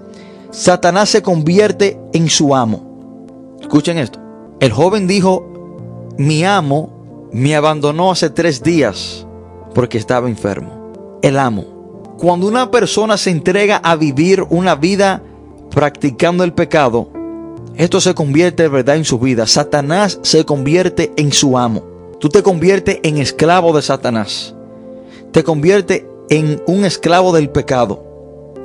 Satanás 0.52 1.10
se 1.10 1.22
convierte 1.22 2.00
en 2.14 2.30
su 2.30 2.56
amo. 2.56 3.58
Escuchen 3.60 3.98
esto. 3.98 4.20
El 4.60 4.72
joven 4.72 5.08
dijo, 5.08 6.12
mi 6.18 6.44
amo 6.44 7.30
me 7.32 7.56
abandonó 7.56 8.12
hace 8.12 8.30
tres 8.30 8.62
días 8.62 9.26
porque 9.74 9.98
estaba 9.98 10.30
enfermo. 10.30 11.20
El 11.22 11.40
amo. 11.40 12.16
Cuando 12.18 12.48
una 12.48 12.70
persona 12.70 13.18
se 13.18 13.32
entrega 13.32 13.78
a 13.78 13.96
vivir 13.96 14.44
una 14.50 14.76
vida 14.76 15.24
practicando 15.72 16.44
el 16.44 16.54
pecado, 16.54 17.10
esto 17.76 18.02
se 18.02 18.14
convierte 18.14 18.64
de 18.64 18.70
verdad 18.70 18.98
en 18.98 19.06
su 19.06 19.18
vida. 19.18 19.48
Satanás 19.48 20.20
se 20.22 20.46
convierte 20.46 21.14
en 21.16 21.32
su 21.32 21.58
amo. 21.58 21.84
Tú 22.20 22.30
te 22.30 22.44
conviertes 22.44 23.00
en 23.02 23.18
esclavo 23.18 23.74
de 23.74 23.82
Satanás. 23.82 24.54
Te 25.32 25.44
convierte 25.44 26.11
en 26.32 26.64
un 26.66 26.86
esclavo 26.86 27.34
del 27.34 27.50
pecado. 27.50 28.04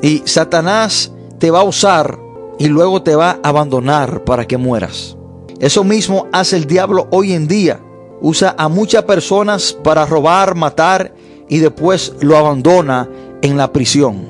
Y 0.01 0.23
Satanás 0.25 1.13
te 1.39 1.51
va 1.51 1.61
a 1.61 1.65
usar 1.65 2.19
y 2.59 2.69
luego 2.69 3.03
te 3.03 3.15
va 3.15 3.41
a 3.43 3.49
abandonar 3.49 4.25
para 4.25 4.47
que 4.47 4.57
mueras. 4.57 5.17
Eso 5.59 5.85
mismo 5.85 6.29
hace 6.33 6.57
el 6.57 6.67
diablo 6.67 7.09
hoy 7.11 7.33
en 7.33 7.49
día. 7.49 7.81
Usa 8.23 8.55
a 8.57 8.69
muchas 8.69 9.03
personas 9.03 9.77
para 9.83 10.07
robar, 10.07 10.55
matar 10.55 11.13
y 11.49 11.59
después 11.59 12.15
lo 12.21 12.37
abandona 12.37 13.11
en 13.43 13.57
la 13.57 13.73
prisión. 13.73 14.29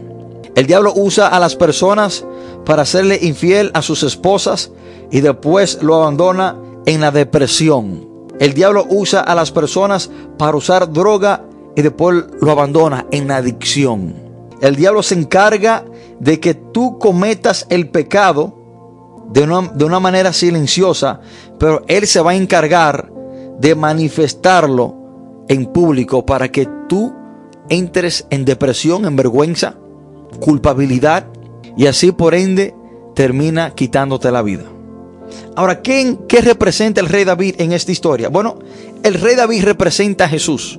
El 0.54 0.66
diablo 0.66 0.94
usa 0.96 1.28
a 1.28 1.38
las 1.38 1.56
personas 1.56 2.24
para 2.64 2.82
hacerle 2.82 3.18
infiel 3.20 3.70
a 3.74 3.82
sus 3.82 4.02
esposas 4.02 4.72
y 5.10 5.20
después 5.20 5.82
lo 5.82 5.96
abandona 5.96 6.56
en 6.86 7.02
la 7.02 7.10
depresión. 7.10 8.08
El 8.40 8.54
diablo 8.54 8.86
usa 8.88 9.20
a 9.20 9.34
las 9.34 9.52
personas 9.52 10.10
para 10.38 10.56
usar 10.56 10.90
droga 10.90 11.45
y 11.76 11.82
después 11.82 12.24
lo 12.40 12.50
abandona 12.50 13.06
en 13.12 13.30
adicción. 13.30 14.14
El 14.60 14.74
diablo 14.74 15.02
se 15.02 15.14
encarga 15.14 15.84
de 16.18 16.40
que 16.40 16.54
tú 16.54 16.98
cometas 16.98 17.66
el 17.68 17.90
pecado 17.90 18.56
de 19.30 19.42
una, 19.42 19.68
de 19.74 19.84
una 19.84 20.00
manera 20.00 20.32
silenciosa, 20.32 21.20
pero 21.58 21.84
Él 21.86 22.06
se 22.06 22.20
va 22.20 22.32
a 22.32 22.36
encargar 22.36 23.12
de 23.60 23.74
manifestarlo 23.74 24.96
en 25.48 25.66
público 25.66 26.24
para 26.24 26.50
que 26.50 26.66
tú 26.88 27.14
entres 27.68 28.26
en 28.30 28.44
depresión, 28.44 29.04
en 29.04 29.16
vergüenza, 29.16 29.76
culpabilidad 30.40 31.26
y 31.76 31.86
así 31.86 32.12
por 32.12 32.34
ende 32.34 32.74
termina 33.14 33.70
quitándote 33.74 34.30
la 34.30 34.42
vida. 34.42 34.64
Ahora, 35.56 35.82
¿qué, 35.82 36.16
¿qué, 36.28 36.40
representa 36.40 37.00
el 37.00 37.08
rey 37.08 37.24
David 37.24 37.56
en 37.58 37.72
esta 37.72 37.92
historia? 37.92 38.28
Bueno, 38.28 38.58
el 39.02 39.14
rey 39.14 39.34
David 39.34 39.64
representa 39.64 40.24
a 40.24 40.28
Jesús. 40.28 40.78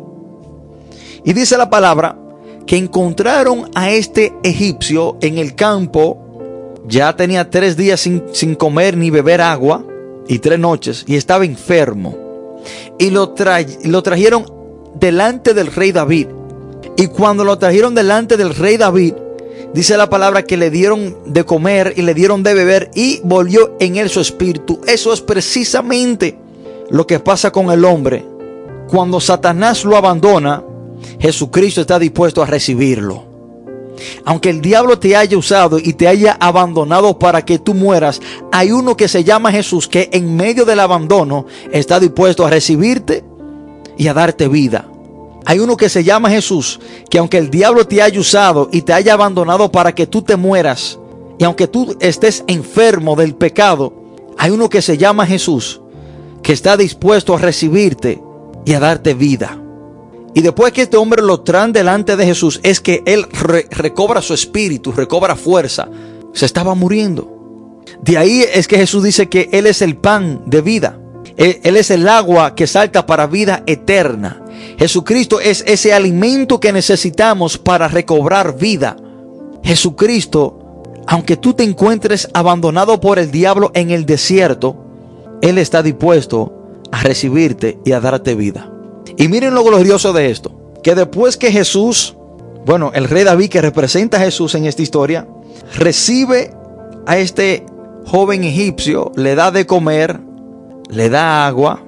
Y 1.28 1.34
dice 1.34 1.58
la 1.58 1.70
palabra 1.70 2.18
que 2.66 2.78
encontraron 2.78 3.70
a 3.76 3.92
este 3.92 4.34
egipcio 4.44 5.18
en 5.20 5.38
el 5.38 5.56
campo 5.56 6.80
ya 6.88 7.18
tenía 7.18 7.50
tres 7.50 7.76
días 7.76 8.00
sin, 8.00 8.56
comer 8.56 8.96
ni 8.96 9.10
beber 9.10 9.42
agua 9.42 9.84
y 10.30 10.40
tres 10.40 10.58
noches 10.58 11.04
y 11.06 11.18
estaba 11.18 11.44
enfermo. 11.44 12.63
Y 12.98 13.10
lo, 13.10 13.36
lo 13.84 14.04
trajeron 14.04 14.46
delante 14.96 15.54
del 15.54 15.68
rey 15.68 15.92
David. 15.92 16.28
Y 16.96 17.08
cuando 17.08 17.44
lo 17.44 17.58
trajeron 17.58 17.94
delante 17.94 18.38
del 18.38 18.56
rey 18.56 18.78
David, 18.78 19.16
dice 19.74 19.98
la 19.98 20.10
palabra 20.10 20.44
que 20.44 20.56
le 20.56 20.70
dieron 20.70 21.18
de 21.26 21.44
comer 21.44 21.94
y 21.98 22.04
le 22.04 22.13
dieron 22.13 22.42
de 22.42 22.54
beber 22.54 22.90
y 22.96 23.20
volvió 23.26 23.76
en 23.82 23.98
él 23.98 24.10
su 24.10 24.22
espíritu. 24.22 24.80
Eso 24.88 25.12
es 25.12 25.20
precisamente 25.20 26.40
lo 26.90 27.06
que 27.06 27.20
pasa 27.20 27.52
con 27.52 27.70
el 27.70 27.84
hombre. 27.84 28.26
Cuando 28.88 29.20
Satanás 29.20 29.84
lo 29.84 29.98
abandona, 29.98 30.63
Jesucristo 31.19 31.81
está 31.81 31.99
dispuesto 31.99 32.41
a 32.41 32.45
recibirlo. 32.45 33.25
Aunque 34.25 34.49
el 34.49 34.62
diablo 34.62 34.99
te 34.99 35.15
haya 35.15 35.38
usado 35.38 35.79
y 35.79 35.93
te 35.93 36.07
haya 36.07 36.38
abandonado 36.39 37.17
para 37.17 37.43
que 37.43 37.60
tú 37.60 37.73
mueras, 37.73 38.21
hay 38.51 38.71
uno 38.71 38.95
que 38.95 39.07
se 39.07 39.23
llama 39.23 39.51
Jesús 39.51 39.88
que 39.88 40.10
en 40.13 40.36
medio 40.36 40.65
del 40.65 40.79
abandono 40.79 41.45
está 41.71 41.99
dispuesto 41.99 42.45
a 42.45 42.49
recibirte 42.49 43.23
y 43.97 44.07
a 44.07 44.13
darte 44.13 44.47
vida. 44.47 44.88
Hay 45.45 45.60
uno 45.60 45.77
que 45.77 45.89
se 45.89 46.03
llama 46.03 46.29
Jesús 46.29 46.79
que 47.10 47.17
aunque 47.17 47.38
el 47.38 47.49
diablo 47.49 47.86
te 47.88 48.01
haya 48.01 48.19
usado 48.19 48.69
y 48.71 48.81
te 48.81 48.93
haya 48.93 49.13
abandonado 49.13 49.71
para 49.71 49.95
que 49.95 50.05
tú 50.05 50.21
te 50.21 50.36
mueras, 50.36 50.99
y 51.39 51.43
aunque 51.43 51.67
tú 51.67 51.95
estés 51.99 52.43
enfermo 52.47 53.15
del 53.15 53.36
pecado, 53.36 53.93
hay 54.38 54.51
uno 54.51 54.69
que 54.69 54.81
se 54.81 54.97
llama 54.97 55.25
Jesús 55.25 55.81
que 56.43 56.53
está 56.53 56.77
dispuesto 56.77 57.36
a 57.36 57.39
recibirte 57.39 58.21
y 58.65 58.73
a 58.73 58.79
darte 58.79 59.13
vida. 59.13 59.57
Y 60.34 60.42
después 60.42 60.72
que 60.74 60.84
este 60.84 60.98
hombre 60.98 61.24
lo 61.24 61.42
traen 61.42 61.74
delante 61.74 62.16
de 62.16 62.26
Jesús, 62.26 62.60
es 62.63 62.80
que 62.80 63.02
él 63.06 63.26
recobra 63.72 64.22
su 64.22 64.34
espíritu, 64.34 64.92
recobra 64.92 65.36
fuerza. 65.36 65.88
Se 66.34 66.46
estaba 66.46 66.76
muriendo. 66.76 67.38
De 68.02 68.18
ahí 68.18 68.44
es 68.54 68.68
que 68.68 68.78
Jesús 68.78 69.04
dice 69.04 69.28
que 69.30 69.50
Él 69.52 69.66
es 69.66 69.82
el 69.82 69.96
pan 69.98 70.44
de 70.46 70.62
vida. 70.62 71.00
Él, 71.36 71.60
él 71.63 71.78
es 71.78 71.92
el 71.92 72.08
agua 72.08 72.56
que 72.56 72.68
salta 72.68 73.06
para 73.06 73.28
vida 73.28 73.63
eterna. 73.66 74.44
Jesucristo 74.78 75.40
es 75.40 75.63
ese 75.68 75.94
alimento 75.94 76.60
que 76.60 76.72
necesitamos 76.72 77.58
para 77.58 77.88
recobrar 77.88 78.58
vida. 78.58 78.98
Jesucristo, 79.63 80.84
aunque 81.08 81.38
tú 81.38 81.54
te 81.54 81.63
encuentres 81.63 82.30
abandonado 82.34 83.00
por 83.00 83.19
el 83.19 83.32
diablo 83.32 83.71
en 83.73 83.92
el 83.92 84.06
desierto, 84.06 84.78
Él 85.42 85.58
está 85.58 85.84
dispuesto 85.84 86.54
a 86.92 87.02
recibirte 87.02 87.80
y 87.86 87.92
a 87.92 88.00
darte 88.00 88.36
vida. 88.36 88.71
Y 89.18 89.28
miren 89.28 89.56
lo 89.56 89.63
glorioso 89.63 90.13
de 90.13 90.30
esto, 90.30 90.74
que 90.84 90.94
después 90.94 91.38
que 91.38 91.52
Jesús, 91.52 92.15
bueno, 92.65 92.92
el 92.94 93.10
rey 93.10 93.24
David 93.24 93.50
que 93.50 93.62
representa 93.62 94.18
a 94.18 94.22
Jesús 94.22 94.54
en 94.54 94.65
esta 94.65 94.84
historia, 94.84 95.28
recibe 95.76 96.52
a 97.08 97.18
este 97.18 97.65
joven 98.06 98.44
egipcio, 98.44 99.12
le 99.15 99.34
da 99.34 99.50
de 99.50 99.65
comer, 99.65 100.20
le 100.90 101.10
da 101.10 101.48
agua, 101.48 101.84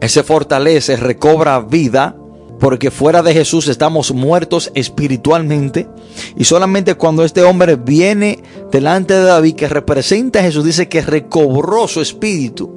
él 0.00 0.08
se 0.08 0.22
fortalece, 0.22 0.96
recobra 0.96 1.60
vida, 1.60 2.14
porque 2.60 2.92
fuera 2.92 3.22
de 3.22 3.32
Jesús 3.32 3.66
estamos 3.66 4.12
muertos 4.12 4.70
espiritualmente. 4.74 5.88
Y 6.36 6.44
solamente 6.44 6.94
cuando 6.94 7.24
este 7.24 7.42
hombre 7.42 7.76
viene 7.76 8.42
delante 8.70 9.14
de 9.14 9.24
David, 9.24 9.56
que 9.56 9.68
representa 9.68 10.38
a 10.38 10.42
Jesús, 10.42 10.64
dice 10.64 10.88
que 10.88 11.00
recobró 11.00 11.88
su 11.88 12.00
espíritu. 12.00 12.70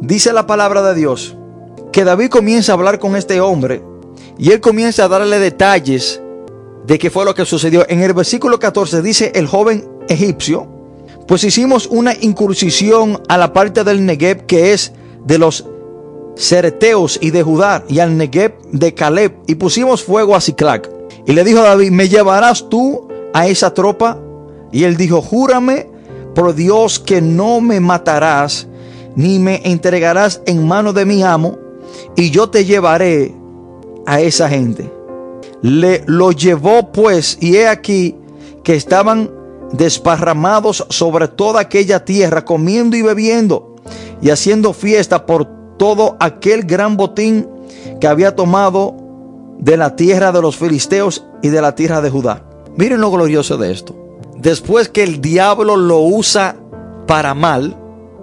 Dice 0.00 0.32
la 0.32 0.46
palabra 0.46 0.82
de 0.82 0.94
Dios 0.94 1.36
que 1.94 2.02
David 2.02 2.28
comienza 2.28 2.72
a 2.72 2.74
hablar 2.74 2.98
con 2.98 3.14
este 3.14 3.40
hombre 3.40 3.80
y 4.36 4.50
él 4.50 4.60
comienza 4.60 5.04
a 5.04 5.08
darle 5.08 5.38
detalles 5.38 6.20
de 6.84 6.98
qué 6.98 7.08
fue 7.08 7.24
lo 7.24 7.36
que 7.36 7.44
sucedió. 7.44 7.86
En 7.88 8.02
el 8.02 8.12
versículo 8.12 8.58
14 8.58 9.00
dice 9.00 9.30
el 9.36 9.46
joven 9.46 9.88
egipcio, 10.08 10.66
pues 11.28 11.44
hicimos 11.44 11.86
una 11.86 12.12
incursión 12.20 13.22
a 13.28 13.38
la 13.38 13.52
parte 13.52 13.84
del 13.84 14.04
Negev 14.04 14.44
que 14.44 14.72
es 14.72 14.90
de 15.24 15.38
los 15.38 15.66
Cereteos 16.34 17.16
y 17.22 17.30
de 17.30 17.44
Judá 17.44 17.84
y 17.88 18.00
al 18.00 18.16
Negev 18.16 18.54
de 18.72 18.92
Caleb 18.92 19.32
y 19.46 19.54
pusimos 19.54 20.02
fuego 20.02 20.34
a 20.34 20.40
Ciclac. 20.40 20.90
Y 21.28 21.32
le 21.32 21.44
dijo 21.44 21.60
a 21.60 21.62
David, 21.62 21.92
¿me 21.92 22.08
llevarás 22.08 22.68
tú 22.68 23.06
a 23.32 23.46
esa 23.46 23.72
tropa? 23.72 24.18
Y 24.72 24.82
él 24.82 24.96
dijo, 24.96 25.22
júrame 25.22 25.88
por 26.34 26.56
Dios 26.56 26.98
que 26.98 27.20
no 27.22 27.60
me 27.60 27.78
matarás 27.78 28.66
ni 29.14 29.38
me 29.38 29.60
entregarás 29.62 30.42
en 30.44 30.66
mano 30.66 30.92
de 30.92 31.04
mi 31.04 31.22
amo 31.22 31.62
y 32.16 32.30
yo 32.30 32.48
te 32.50 32.64
llevaré 32.64 33.34
a 34.06 34.20
esa 34.20 34.48
gente. 34.48 34.90
Le 35.62 36.02
lo 36.06 36.32
llevó 36.32 36.92
pues 36.92 37.38
y 37.40 37.56
he 37.56 37.68
aquí 37.68 38.16
que 38.62 38.74
estaban 38.74 39.30
desparramados 39.72 40.86
sobre 40.90 41.28
toda 41.28 41.60
aquella 41.60 42.04
tierra 42.04 42.44
comiendo 42.44 42.96
y 42.96 43.02
bebiendo. 43.02 43.70
y 44.22 44.30
haciendo 44.30 44.72
fiesta 44.72 45.26
por 45.26 45.46
todo 45.76 46.16
aquel 46.18 46.62
gran 46.62 46.96
botín 46.96 47.46
que 48.00 48.06
había 48.06 48.34
tomado 48.34 48.94
de 49.58 49.76
la 49.76 49.96
tierra 49.96 50.32
de 50.32 50.40
los 50.40 50.56
filisteos 50.56 51.26
y 51.42 51.48
de 51.48 51.60
la 51.60 51.74
tierra 51.74 52.00
de 52.00 52.10
Judá. 52.10 52.44
Miren 52.76 53.00
lo 53.00 53.10
glorioso 53.10 53.58
de 53.58 53.72
esto. 53.72 53.94
Después 54.36 54.88
que 54.88 55.02
el 55.02 55.20
diablo 55.20 55.76
lo 55.76 56.00
usa 56.00 56.56
para 57.06 57.34
mal, 57.34 57.76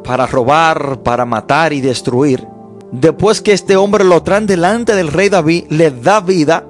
para 0.03 0.25
robar, 0.25 1.03
para 1.03 1.25
matar 1.25 1.73
y 1.73 1.81
destruir, 1.81 2.47
después 2.91 3.41
que 3.41 3.53
este 3.53 3.75
hombre 3.75 4.03
lo 4.03 4.23
traen 4.23 4.47
delante 4.47 4.95
del 4.95 5.07
rey 5.07 5.29
David, 5.29 5.65
le 5.69 5.91
da 5.91 6.19
vida, 6.21 6.65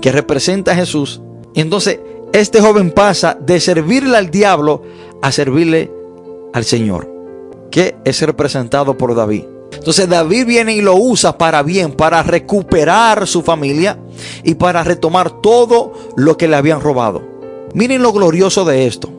que 0.00 0.12
representa 0.12 0.72
a 0.72 0.76
Jesús, 0.76 1.20
entonces 1.54 2.00
este 2.32 2.60
joven 2.60 2.90
pasa 2.90 3.36
de 3.40 3.60
servirle 3.60 4.16
al 4.16 4.30
diablo 4.30 4.82
a 5.22 5.32
servirle 5.32 5.90
al 6.52 6.64
Señor, 6.64 7.10
que 7.70 7.96
es 8.04 8.20
representado 8.20 8.96
por 8.98 9.14
David. 9.14 9.44
Entonces 9.72 10.08
David 10.08 10.46
viene 10.46 10.74
y 10.74 10.80
lo 10.80 10.96
usa 10.96 11.38
para 11.38 11.62
bien, 11.62 11.92
para 11.92 12.22
recuperar 12.22 13.26
su 13.26 13.42
familia 13.42 13.98
y 14.42 14.54
para 14.54 14.82
retomar 14.82 15.40
todo 15.40 15.92
lo 16.16 16.36
que 16.36 16.48
le 16.48 16.56
habían 16.56 16.80
robado. 16.80 17.22
Miren 17.74 18.02
lo 18.02 18.12
glorioso 18.12 18.64
de 18.64 18.86
esto, 18.86 19.10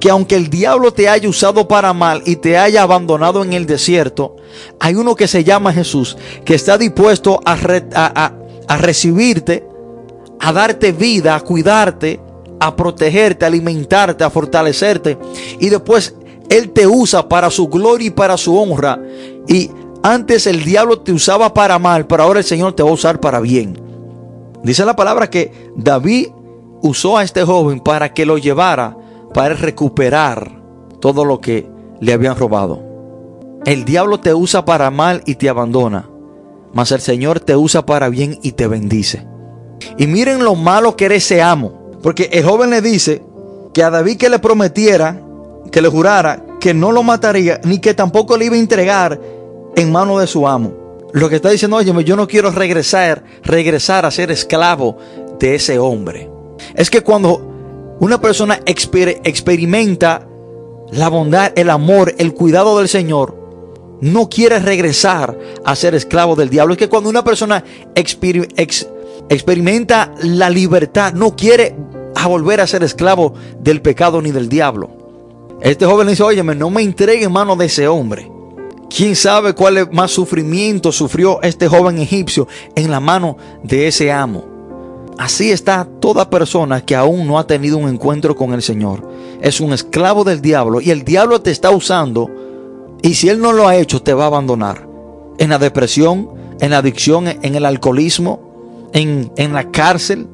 que 0.00 0.10
aunque 0.10 0.36
el 0.36 0.50
diablo 0.50 0.92
te 0.92 1.08
haya 1.08 1.28
usado 1.28 1.68
para 1.68 1.92
mal 1.92 2.22
y 2.26 2.36
te 2.36 2.58
haya 2.58 2.82
abandonado 2.82 3.42
en 3.42 3.52
el 3.52 3.66
desierto, 3.66 4.36
hay 4.78 4.94
uno 4.94 5.14
que 5.14 5.28
se 5.28 5.44
llama 5.44 5.72
Jesús, 5.72 6.16
que 6.44 6.54
está 6.54 6.78
dispuesto 6.78 7.40
a, 7.44 7.56
recibirte, 8.76 9.66
a 10.40 10.52
darte 10.52 10.92
vida, 10.92 11.34
a 11.34 11.40
cuidarte, 11.40 12.20
a 12.60 12.76
protegerte, 12.76 13.44
a 13.44 13.48
alimentarte, 13.48 14.24
a 14.24 14.30
fortalecerte. 14.30 15.18
Y 15.60 15.68
después 15.68 16.14
Él 16.48 16.70
te 16.70 16.86
usa 16.86 17.28
para 17.28 17.50
su 17.50 17.68
gloria 17.68 18.08
y 18.08 18.10
para 18.10 18.36
su 18.36 18.56
honra. 18.56 19.00
Y 19.48 19.70
antes 20.02 20.46
el 20.46 20.64
diablo 20.64 21.00
te 21.00 21.12
usaba 21.12 21.52
para 21.52 21.78
mal, 21.78 22.06
pero 22.06 22.22
ahora 22.22 22.40
el 22.40 22.44
Señor 22.44 22.74
te 22.74 22.82
va 22.82 22.90
a 22.90 22.94
usar 22.94 23.20
para 23.20 23.40
bien. 23.40 23.80
Dice 24.62 24.84
la 24.84 24.96
palabra 24.96 25.30
que 25.30 25.52
David 25.76 26.28
usó 26.82 27.16
a 27.16 27.24
este 27.24 27.44
joven 27.44 27.80
para 27.80 28.12
que 28.12 28.26
lo 28.26 28.38
llevara, 28.38 28.96
para 29.36 29.54
recuperar 29.54 30.50
todo 30.98 31.26
lo 31.26 31.42
que 31.42 31.68
le 32.00 32.14
habían 32.14 32.38
robado. 32.38 32.82
El 33.66 33.84
diablo 33.84 34.18
te 34.18 34.32
usa 34.32 34.64
para 34.64 34.90
mal 34.90 35.20
y 35.26 35.34
te 35.34 35.50
abandona, 35.50 36.08
mas 36.72 36.90
el 36.90 37.02
Señor 37.02 37.40
te 37.40 37.54
usa 37.54 37.84
para 37.84 38.08
bien 38.08 38.38
y 38.42 38.52
te 38.52 38.66
bendice. 38.66 39.26
Y 39.98 40.06
miren 40.06 40.42
lo 40.42 40.54
malo 40.54 40.96
que 40.96 41.04
era 41.04 41.16
ese 41.16 41.42
amo, 41.42 41.98
porque 42.02 42.30
el 42.32 42.46
joven 42.46 42.70
le 42.70 42.80
dice 42.80 43.22
que 43.74 43.82
a 43.82 43.90
David 43.90 44.16
que 44.16 44.30
le 44.30 44.38
prometiera, 44.38 45.20
que 45.70 45.82
le 45.82 45.88
jurara 45.88 46.42
que 46.58 46.72
no 46.72 46.90
lo 46.90 47.02
mataría, 47.02 47.60
ni 47.62 47.78
que 47.78 47.92
tampoco 47.92 48.38
le 48.38 48.46
iba 48.46 48.56
a 48.56 48.58
entregar 48.58 49.20
en 49.76 49.92
manos 49.92 50.18
de 50.18 50.28
su 50.28 50.48
amo. 50.48 50.72
Lo 51.12 51.28
que 51.28 51.36
está 51.36 51.50
diciendo, 51.50 51.76
oye, 51.76 51.92
yo 52.04 52.16
no 52.16 52.26
quiero 52.26 52.50
regresar, 52.52 53.22
regresar 53.42 54.06
a 54.06 54.10
ser 54.10 54.30
esclavo 54.30 54.96
de 55.38 55.56
ese 55.56 55.78
hombre. 55.78 56.30
Es 56.74 56.88
que 56.88 57.02
cuando 57.02 57.55
una 58.00 58.20
persona 58.20 58.60
experimenta 58.64 60.28
la 60.92 61.08
bondad, 61.08 61.52
el 61.56 61.70
amor, 61.70 62.14
el 62.18 62.34
cuidado 62.34 62.78
del 62.78 62.88
Señor, 62.88 63.34
no 64.00 64.28
quiere 64.28 64.58
regresar 64.58 65.38
a 65.64 65.74
ser 65.74 65.94
esclavo 65.94 66.36
del 66.36 66.50
diablo. 66.50 66.74
Es 66.74 66.78
que 66.78 66.88
cuando 66.88 67.08
una 67.08 67.24
persona 67.24 67.64
experimenta 67.94 70.14
la 70.22 70.50
libertad, 70.50 71.14
no 71.14 71.34
quiere 71.34 71.74
volver 72.26 72.60
a 72.60 72.66
ser 72.66 72.82
esclavo 72.82 73.34
del 73.60 73.80
pecado 73.80 74.20
ni 74.20 74.32
del 74.32 74.48
diablo. 74.48 74.90
Este 75.60 75.86
joven 75.86 76.08
dice, 76.08 76.22
oye, 76.22 76.42
no 76.42 76.70
me 76.70 76.82
entregue 76.82 77.24
en 77.24 77.32
manos 77.32 77.58
de 77.58 77.66
ese 77.66 77.88
hombre. 77.88 78.30
¿Quién 78.94 79.16
sabe 79.16 79.54
cuál 79.54 79.90
más 79.92 80.10
sufrimiento 80.10 80.92
sufrió 80.92 81.40
este 81.42 81.68
joven 81.68 81.98
egipcio 81.98 82.46
en 82.74 82.90
la 82.90 83.00
mano 83.00 83.36
de 83.62 83.88
ese 83.88 84.12
amo? 84.12 84.55
Así 85.18 85.50
está 85.50 85.88
toda 86.00 86.28
persona 86.28 86.84
que 86.84 86.94
aún 86.94 87.26
no 87.26 87.38
ha 87.38 87.46
tenido 87.46 87.78
un 87.78 87.88
encuentro 87.88 88.36
con 88.36 88.52
el 88.52 88.62
Señor. 88.62 89.08
Es 89.40 89.60
un 89.60 89.72
esclavo 89.72 90.24
del 90.24 90.42
diablo 90.42 90.80
y 90.80 90.90
el 90.90 91.04
diablo 91.04 91.40
te 91.40 91.50
está 91.50 91.70
usando 91.70 92.30
y 93.02 93.14
si 93.14 93.28
él 93.28 93.40
no 93.40 93.52
lo 93.52 93.66
ha 93.66 93.76
hecho 93.76 94.02
te 94.02 94.12
va 94.12 94.24
a 94.24 94.28
abandonar. 94.28 94.86
En 95.38 95.50
la 95.50 95.58
depresión, 95.58 96.30
en 96.60 96.70
la 96.70 96.78
adicción, 96.78 97.28
en 97.28 97.54
el 97.54 97.64
alcoholismo, 97.64 98.88
en, 98.92 99.32
en 99.36 99.52
la 99.52 99.70
cárcel. 99.70 100.28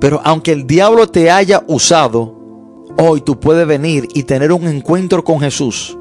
Pero 0.00 0.20
aunque 0.24 0.52
el 0.52 0.66
diablo 0.66 1.08
te 1.08 1.30
haya 1.30 1.64
usado, 1.66 2.34
hoy 2.98 3.20
tú 3.20 3.40
puedes 3.40 3.66
venir 3.66 4.08
y 4.14 4.24
tener 4.24 4.52
un 4.52 4.66
encuentro 4.66 5.24
con 5.24 5.40
Jesús. 5.40 5.96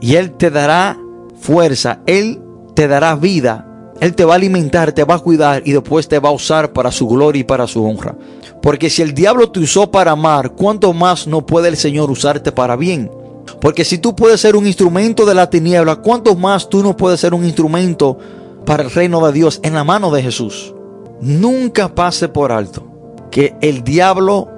Y 0.00 0.16
Él 0.16 0.32
te 0.32 0.50
dará 0.50 0.98
fuerza, 1.38 2.00
Él 2.06 2.40
te 2.74 2.88
dará 2.88 3.14
vida, 3.14 3.71
Él 4.02 4.16
te 4.16 4.24
va 4.24 4.32
a 4.32 4.36
alimentar, 4.36 4.90
te 4.90 5.04
va 5.04 5.14
a 5.14 5.18
cuidar 5.20 5.62
y 5.64 5.70
después 5.70 6.08
te 6.08 6.18
va 6.18 6.30
a 6.30 6.32
usar 6.32 6.72
para 6.72 6.90
su 6.90 7.06
gloria 7.06 7.38
y 7.38 7.44
para 7.44 7.68
su 7.68 7.84
honra. 7.84 8.16
Porque 8.60 8.90
si 8.90 9.00
el 9.00 9.14
diablo 9.14 9.52
te 9.52 9.60
usó 9.60 9.92
para 9.92 10.10
amar, 10.10 10.54
¿cuánto 10.56 10.92
más 10.92 11.28
no 11.28 11.46
puede 11.46 11.68
el 11.68 11.76
Señor 11.76 12.10
usarte 12.10 12.50
para 12.50 12.74
bien? 12.74 13.12
Porque 13.60 13.84
si 13.84 13.98
tú 13.98 14.16
puedes 14.16 14.40
ser 14.40 14.56
un 14.56 14.66
instrumento 14.66 15.24
de 15.24 15.34
la 15.34 15.48
tiniebla, 15.48 15.94
¿cuánto 16.02 16.34
más 16.34 16.68
tú 16.68 16.82
no 16.82 16.96
puedes 16.96 17.20
ser 17.20 17.32
un 17.32 17.44
instrumento 17.44 18.18
para 18.66 18.82
el 18.82 18.90
reino 18.90 19.24
de 19.24 19.32
Dios 19.32 19.60
en 19.62 19.74
la 19.74 19.84
mano 19.84 20.10
de 20.10 20.20
Jesús? 20.20 20.74
Nunca 21.20 21.94
pase 21.94 22.28
por 22.28 22.50
alto 22.50 22.82
que 23.30 23.54
el 23.60 23.84
diablo 23.84 24.48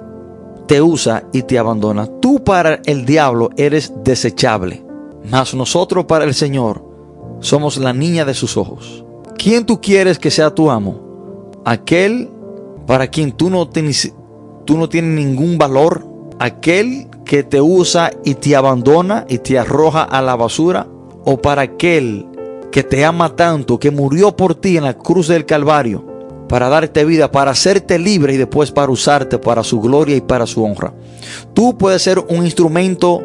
te 0.67 0.81
usa 0.81 1.23
y 1.33 1.43
te 1.43 1.59
abandona. 1.59 2.07
Tú 2.19 2.43
para 2.43 2.79
el 2.85 3.05
diablo 3.05 3.51
eres 3.57 3.93
desechable. 4.03 4.83
Mas 5.29 5.53
nosotros 5.53 6.05
para 6.05 6.25
el 6.25 6.33
Señor 6.33 6.83
somos 7.41 7.77
la 7.77 7.93
niña 7.93 8.25
de 8.25 8.33
sus 8.33 8.57
ojos. 8.57 9.04
¿Quién 9.37 9.65
tú 9.65 9.81
quieres 9.81 10.19
que 10.19 10.31
sea 10.31 10.53
tu 10.53 10.69
amo? 10.69 11.51
Aquel 11.65 12.29
para 12.85 13.07
quien 13.07 13.31
tú 13.31 13.49
no, 13.49 13.67
tienes, 13.67 14.13
tú 14.65 14.77
no 14.77 14.89
tienes 14.89 15.11
ningún 15.11 15.57
valor. 15.57 16.05
Aquel 16.39 17.07
que 17.25 17.43
te 17.43 17.61
usa 17.61 18.11
y 18.23 18.35
te 18.35 18.55
abandona 18.55 19.25
y 19.27 19.39
te 19.39 19.57
arroja 19.57 20.03
a 20.03 20.21
la 20.21 20.35
basura. 20.35 20.87
O 21.23 21.41
para 21.41 21.63
aquel 21.63 22.25
que 22.71 22.83
te 22.83 23.03
ama 23.03 23.35
tanto, 23.35 23.79
que 23.79 23.89
murió 23.89 24.35
por 24.35 24.53
ti 24.53 24.77
en 24.77 24.83
la 24.83 24.95
cruz 24.95 25.27
del 25.27 25.45
Calvario, 25.45 26.05
para 26.47 26.69
darte 26.69 27.05
vida, 27.05 27.31
para 27.31 27.51
hacerte 27.51 27.97
libre 27.97 28.33
y 28.33 28.37
después 28.37 28.71
para 28.71 28.91
usarte 28.91 29.39
para 29.39 29.63
su 29.63 29.79
gloria 29.79 30.15
y 30.15 30.21
para 30.21 30.45
su 30.45 30.63
honra. 30.63 30.93
Tú 31.53 31.77
puedes 31.77 32.01
ser 32.01 32.19
un 32.19 32.43
instrumento 32.45 33.23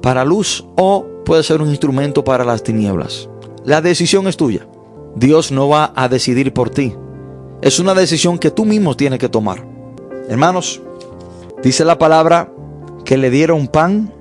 para 0.00 0.24
luz 0.24 0.64
o 0.76 1.04
puede 1.24 1.42
ser 1.42 1.60
un 1.60 1.68
instrumento 1.68 2.24
para 2.24 2.44
las 2.44 2.62
tinieblas. 2.62 3.28
La 3.64 3.82
decisión 3.82 4.28
es 4.28 4.36
tuya. 4.36 4.66
Dios 5.16 5.50
no 5.50 5.68
va 5.68 5.92
a 5.96 6.08
decidir 6.08 6.52
por 6.52 6.68
ti. 6.68 6.94
Es 7.62 7.80
una 7.80 7.94
decisión 7.94 8.38
que 8.38 8.50
tú 8.50 8.66
mismo 8.66 8.96
tienes 8.96 9.18
que 9.18 9.30
tomar. 9.30 9.64
Hermanos, 10.28 10.82
dice 11.62 11.86
la 11.86 11.98
palabra 11.98 12.52
que 13.04 13.16
le 13.16 13.30
dieron 13.30 13.66
pan 13.66 14.12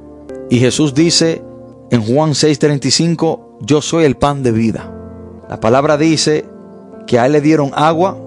y 0.50 0.60
Jesús 0.60 0.94
dice 0.94 1.44
en 1.92 2.02
Juan 2.02 2.32
6:35, 2.32 3.58
yo 3.60 3.82
soy 3.82 4.06
el 4.06 4.16
pan 4.16 4.42
de 4.42 4.54
vida. 4.54 4.90
La 5.50 5.60
palabra 5.60 5.98
dice 5.98 6.46
que 7.08 7.20
a 7.20 7.26
él 7.26 7.34
le 7.34 7.42
dieron 7.42 7.72
agua 7.76 8.18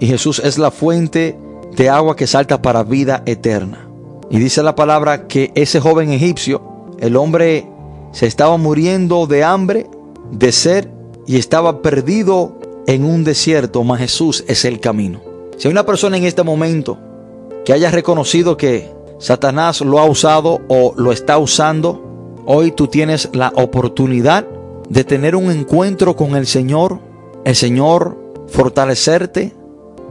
y 0.00 0.06
Jesús 0.06 0.40
es 0.44 0.58
la 0.58 0.72
fuente 0.72 1.38
de 1.76 1.88
agua 1.88 2.16
que 2.16 2.26
salta 2.26 2.60
para 2.60 2.82
vida 2.82 3.22
eterna. 3.24 3.86
Y 4.30 4.40
dice 4.40 4.64
la 4.64 4.74
palabra 4.74 5.28
que 5.28 5.52
ese 5.54 5.78
joven 5.78 6.10
egipcio 6.10 6.62
el 6.98 7.16
hombre 7.16 7.66
se 8.12 8.26
estaba 8.26 8.56
muriendo 8.56 9.26
de 9.28 9.44
hambre, 9.44 9.86
de 10.32 10.50
sed 10.50 10.88
y 11.30 11.36
estaba 11.36 11.80
perdido 11.80 12.58
en 12.88 13.04
un 13.04 13.22
desierto, 13.22 13.84
mas 13.84 14.00
Jesús 14.00 14.44
es 14.48 14.64
el 14.64 14.80
camino. 14.80 15.20
Si 15.56 15.68
hay 15.68 15.72
una 15.72 15.86
persona 15.86 16.16
en 16.16 16.24
este 16.24 16.42
momento 16.42 16.98
que 17.64 17.72
haya 17.72 17.92
reconocido 17.92 18.56
que 18.56 18.90
Satanás 19.20 19.80
lo 19.80 20.00
ha 20.00 20.06
usado 20.06 20.60
o 20.66 20.92
lo 20.96 21.12
está 21.12 21.38
usando, 21.38 22.34
hoy 22.46 22.72
tú 22.72 22.88
tienes 22.88 23.28
la 23.32 23.52
oportunidad 23.54 24.44
de 24.88 25.04
tener 25.04 25.36
un 25.36 25.52
encuentro 25.52 26.16
con 26.16 26.34
el 26.34 26.48
Señor, 26.48 26.98
el 27.44 27.54
Señor 27.54 28.18
fortalecerte, 28.48 29.54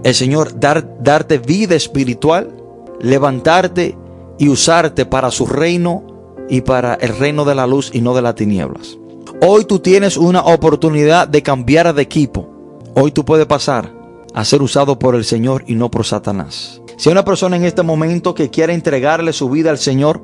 el 0.05 0.15
Señor 0.15 0.57
dar, 0.57 1.03
darte 1.03 1.37
vida 1.37 1.75
espiritual, 1.75 2.55
levantarte 3.01 3.97
y 4.37 4.47
usarte 4.47 5.05
para 5.05 5.31
su 5.31 5.47
reino 5.47 6.45
y 6.47 6.61
para 6.61 6.93
el 6.93 7.17
reino 7.17 7.43
de 7.43 7.55
la 7.55 7.67
luz 7.67 7.91
y 7.93 7.99
no 7.99 8.13
de 8.13 8.21
las 8.21 8.35
tinieblas. 8.35 8.98
Hoy 9.41 9.65
tú 9.65 9.79
tienes 9.79 10.17
una 10.17 10.41
oportunidad 10.41 11.27
de 11.27 11.41
cambiar 11.41 11.93
de 11.93 12.01
equipo. 12.01 12.49
Hoy 12.95 13.11
tú 13.11 13.23
puedes 13.23 13.45
pasar 13.45 13.93
a 14.33 14.43
ser 14.43 14.61
usado 14.61 14.99
por 14.99 15.15
el 15.15 15.23
Señor 15.23 15.63
y 15.67 15.75
no 15.75 15.89
por 15.89 16.05
Satanás. 16.05 16.81
Si 16.97 17.09
hay 17.09 17.13
una 17.13 17.23
persona 17.23 17.55
en 17.55 17.63
este 17.63 17.81
momento 17.81 18.33
que 18.33 18.49
quiere 18.49 18.73
entregarle 18.73 19.31
su 19.31 19.49
vida 19.49 19.69
al 19.69 19.77
Señor, 19.77 20.21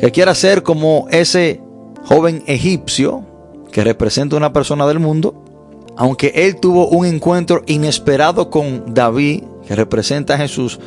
que 0.00 0.10
quiera 0.10 0.34
ser 0.34 0.62
como 0.62 1.06
ese 1.10 1.60
joven 2.06 2.42
egipcio 2.46 3.22
que 3.70 3.84
representa 3.84 4.36
una 4.36 4.52
persona 4.52 4.86
del 4.86 5.00
mundo, 5.00 5.44
aunque 5.96 6.32
él 6.34 6.56
tuvo 6.56 6.88
un 6.88 7.06
encuentro 7.06 7.62
inesperado 7.66 8.48
con 8.50 8.94
David, 8.94 9.42
que 9.66 9.76
representa 9.76 10.34
a 10.34 10.38
Jesús, 10.38 10.78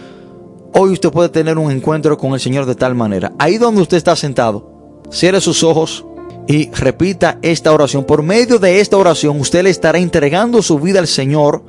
Hoy 0.72 0.92
usted 0.92 1.10
puede 1.12 1.30
tener 1.30 1.58
un 1.58 1.72
encuentro 1.72 2.18
con 2.18 2.34
el 2.34 2.40
Señor 2.40 2.68
de 2.68 2.76
tal 2.76 2.94
manera. 2.94 3.34
Ahí 3.40 3.58
donde 3.58 3.82
usted 3.82 3.98
está 3.98 4.16
sentado, 4.16 5.02
cierre 5.10 5.42
sus 5.42 5.64
ojos 5.64 6.06
y 6.50 6.72
repita 6.72 7.38
esta 7.44 7.72
oración. 7.72 8.04
Por 8.04 8.24
medio 8.24 8.58
de 8.58 8.80
esta 8.80 8.98
oración 8.98 9.40
usted 9.40 9.64
le 9.64 9.70
estará 9.70 10.00
entregando 10.00 10.64
su 10.64 10.80
vida 10.80 10.98
al 10.98 11.08
Señor. 11.08 11.62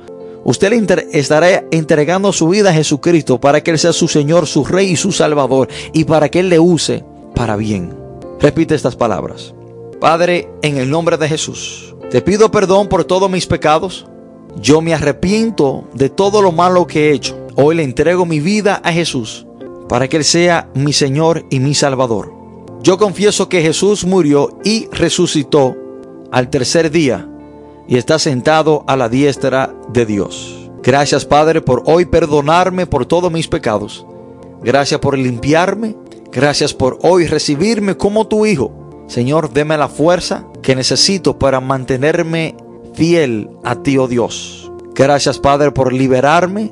Usted 0.43 0.71
le 0.71 1.19
estará 1.19 1.63
entregando 1.69 2.33
su 2.33 2.49
vida 2.49 2.71
a 2.71 2.73
Jesucristo 2.73 3.39
para 3.39 3.61
que 3.61 3.69
Él 3.69 3.77
sea 3.77 3.93
su 3.93 4.07
Señor, 4.07 4.47
su 4.47 4.65
Rey 4.65 4.89
y 4.89 4.95
su 4.95 5.11
Salvador 5.11 5.67
y 5.93 6.05
para 6.05 6.29
que 6.29 6.39
Él 6.39 6.49
le 6.49 6.57
use 6.57 7.05
para 7.35 7.55
bien. 7.55 7.93
Repite 8.39 8.73
estas 8.73 8.95
palabras. 8.95 9.53
Padre, 9.99 10.49
en 10.63 10.77
el 10.77 10.89
nombre 10.89 11.15
de 11.15 11.29
Jesús, 11.29 11.95
te 12.09 12.23
pido 12.23 12.49
perdón 12.49 12.89
por 12.89 13.03
todos 13.03 13.29
mis 13.29 13.45
pecados. 13.45 14.07
Yo 14.59 14.81
me 14.81 14.95
arrepiento 14.95 15.83
de 15.93 16.09
todo 16.09 16.41
lo 16.41 16.51
malo 16.51 16.87
que 16.87 17.09
he 17.09 17.13
hecho. 17.13 17.37
Hoy 17.55 17.75
le 17.75 17.83
entrego 17.83 18.25
mi 18.25 18.39
vida 18.39 18.81
a 18.83 18.91
Jesús 18.91 19.45
para 19.87 20.07
que 20.07 20.17
Él 20.17 20.23
sea 20.23 20.69
mi 20.73 20.91
Señor 20.91 21.45
y 21.51 21.59
mi 21.59 21.75
Salvador. 21.75 22.40
Yo 22.83 22.97
confieso 22.97 23.47
que 23.47 23.61
Jesús 23.61 24.05
murió 24.05 24.57
y 24.63 24.87
resucitó 24.91 25.75
al 26.31 26.49
tercer 26.49 26.89
día 26.89 27.29
y 27.87 27.97
está 27.97 28.17
sentado 28.17 28.83
a 28.87 28.95
la 28.95 29.07
diestra 29.07 29.75
de 29.93 30.05
Dios. 30.05 30.69
Gracias 30.81 31.25
Padre 31.25 31.61
por 31.61 31.83
hoy 31.85 32.05
perdonarme 32.05 32.87
por 32.87 33.05
todos 33.05 33.31
mis 33.31 33.47
pecados. 33.47 34.05
Gracias 34.63 34.99
por 34.99 35.17
limpiarme. 35.17 35.95
Gracias 36.31 36.73
por 36.73 36.97
hoy 37.03 37.27
recibirme 37.27 37.97
como 37.97 38.27
tu 38.27 38.45
Hijo. 38.45 38.71
Señor, 39.07 39.51
deme 39.51 39.77
la 39.77 39.89
fuerza 39.89 40.47
que 40.63 40.75
necesito 40.75 41.37
para 41.37 41.59
mantenerme 41.59 42.55
fiel 42.93 43.49
a 43.63 43.75
ti, 43.83 43.97
oh 43.97 44.07
Dios. 44.07 44.71
Gracias 44.95 45.37
Padre 45.37 45.71
por 45.71 45.93
liberarme 45.93 46.71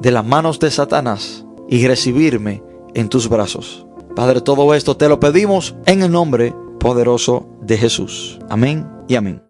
de 0.00 0.10
las 0.12 0.24
manos 0.24 0.58
de 0.60 0.70
Satanás 0.70 1.44
y 1.68 1.86
recibirme 1.86 2.62
en 2.94 3.08
tus 3.08 3.28
brazos. 3.28 3.86
Padre, 4.14 4.42
todo 4.42 4.74
esto 4.74 4.96
te 4.96 5.08
lo 5.08 5.20
pedimos 5.20 5.74
en 5.86 6.02
el 6.02 6.12
nombre 6.12 6.54
poderoso 6.78 7.46
de 7.62 7.78
Jesús. 7.78 8.38
Amén 8.50 8.86
y 9.08 9.14
amén. 9.14 9.40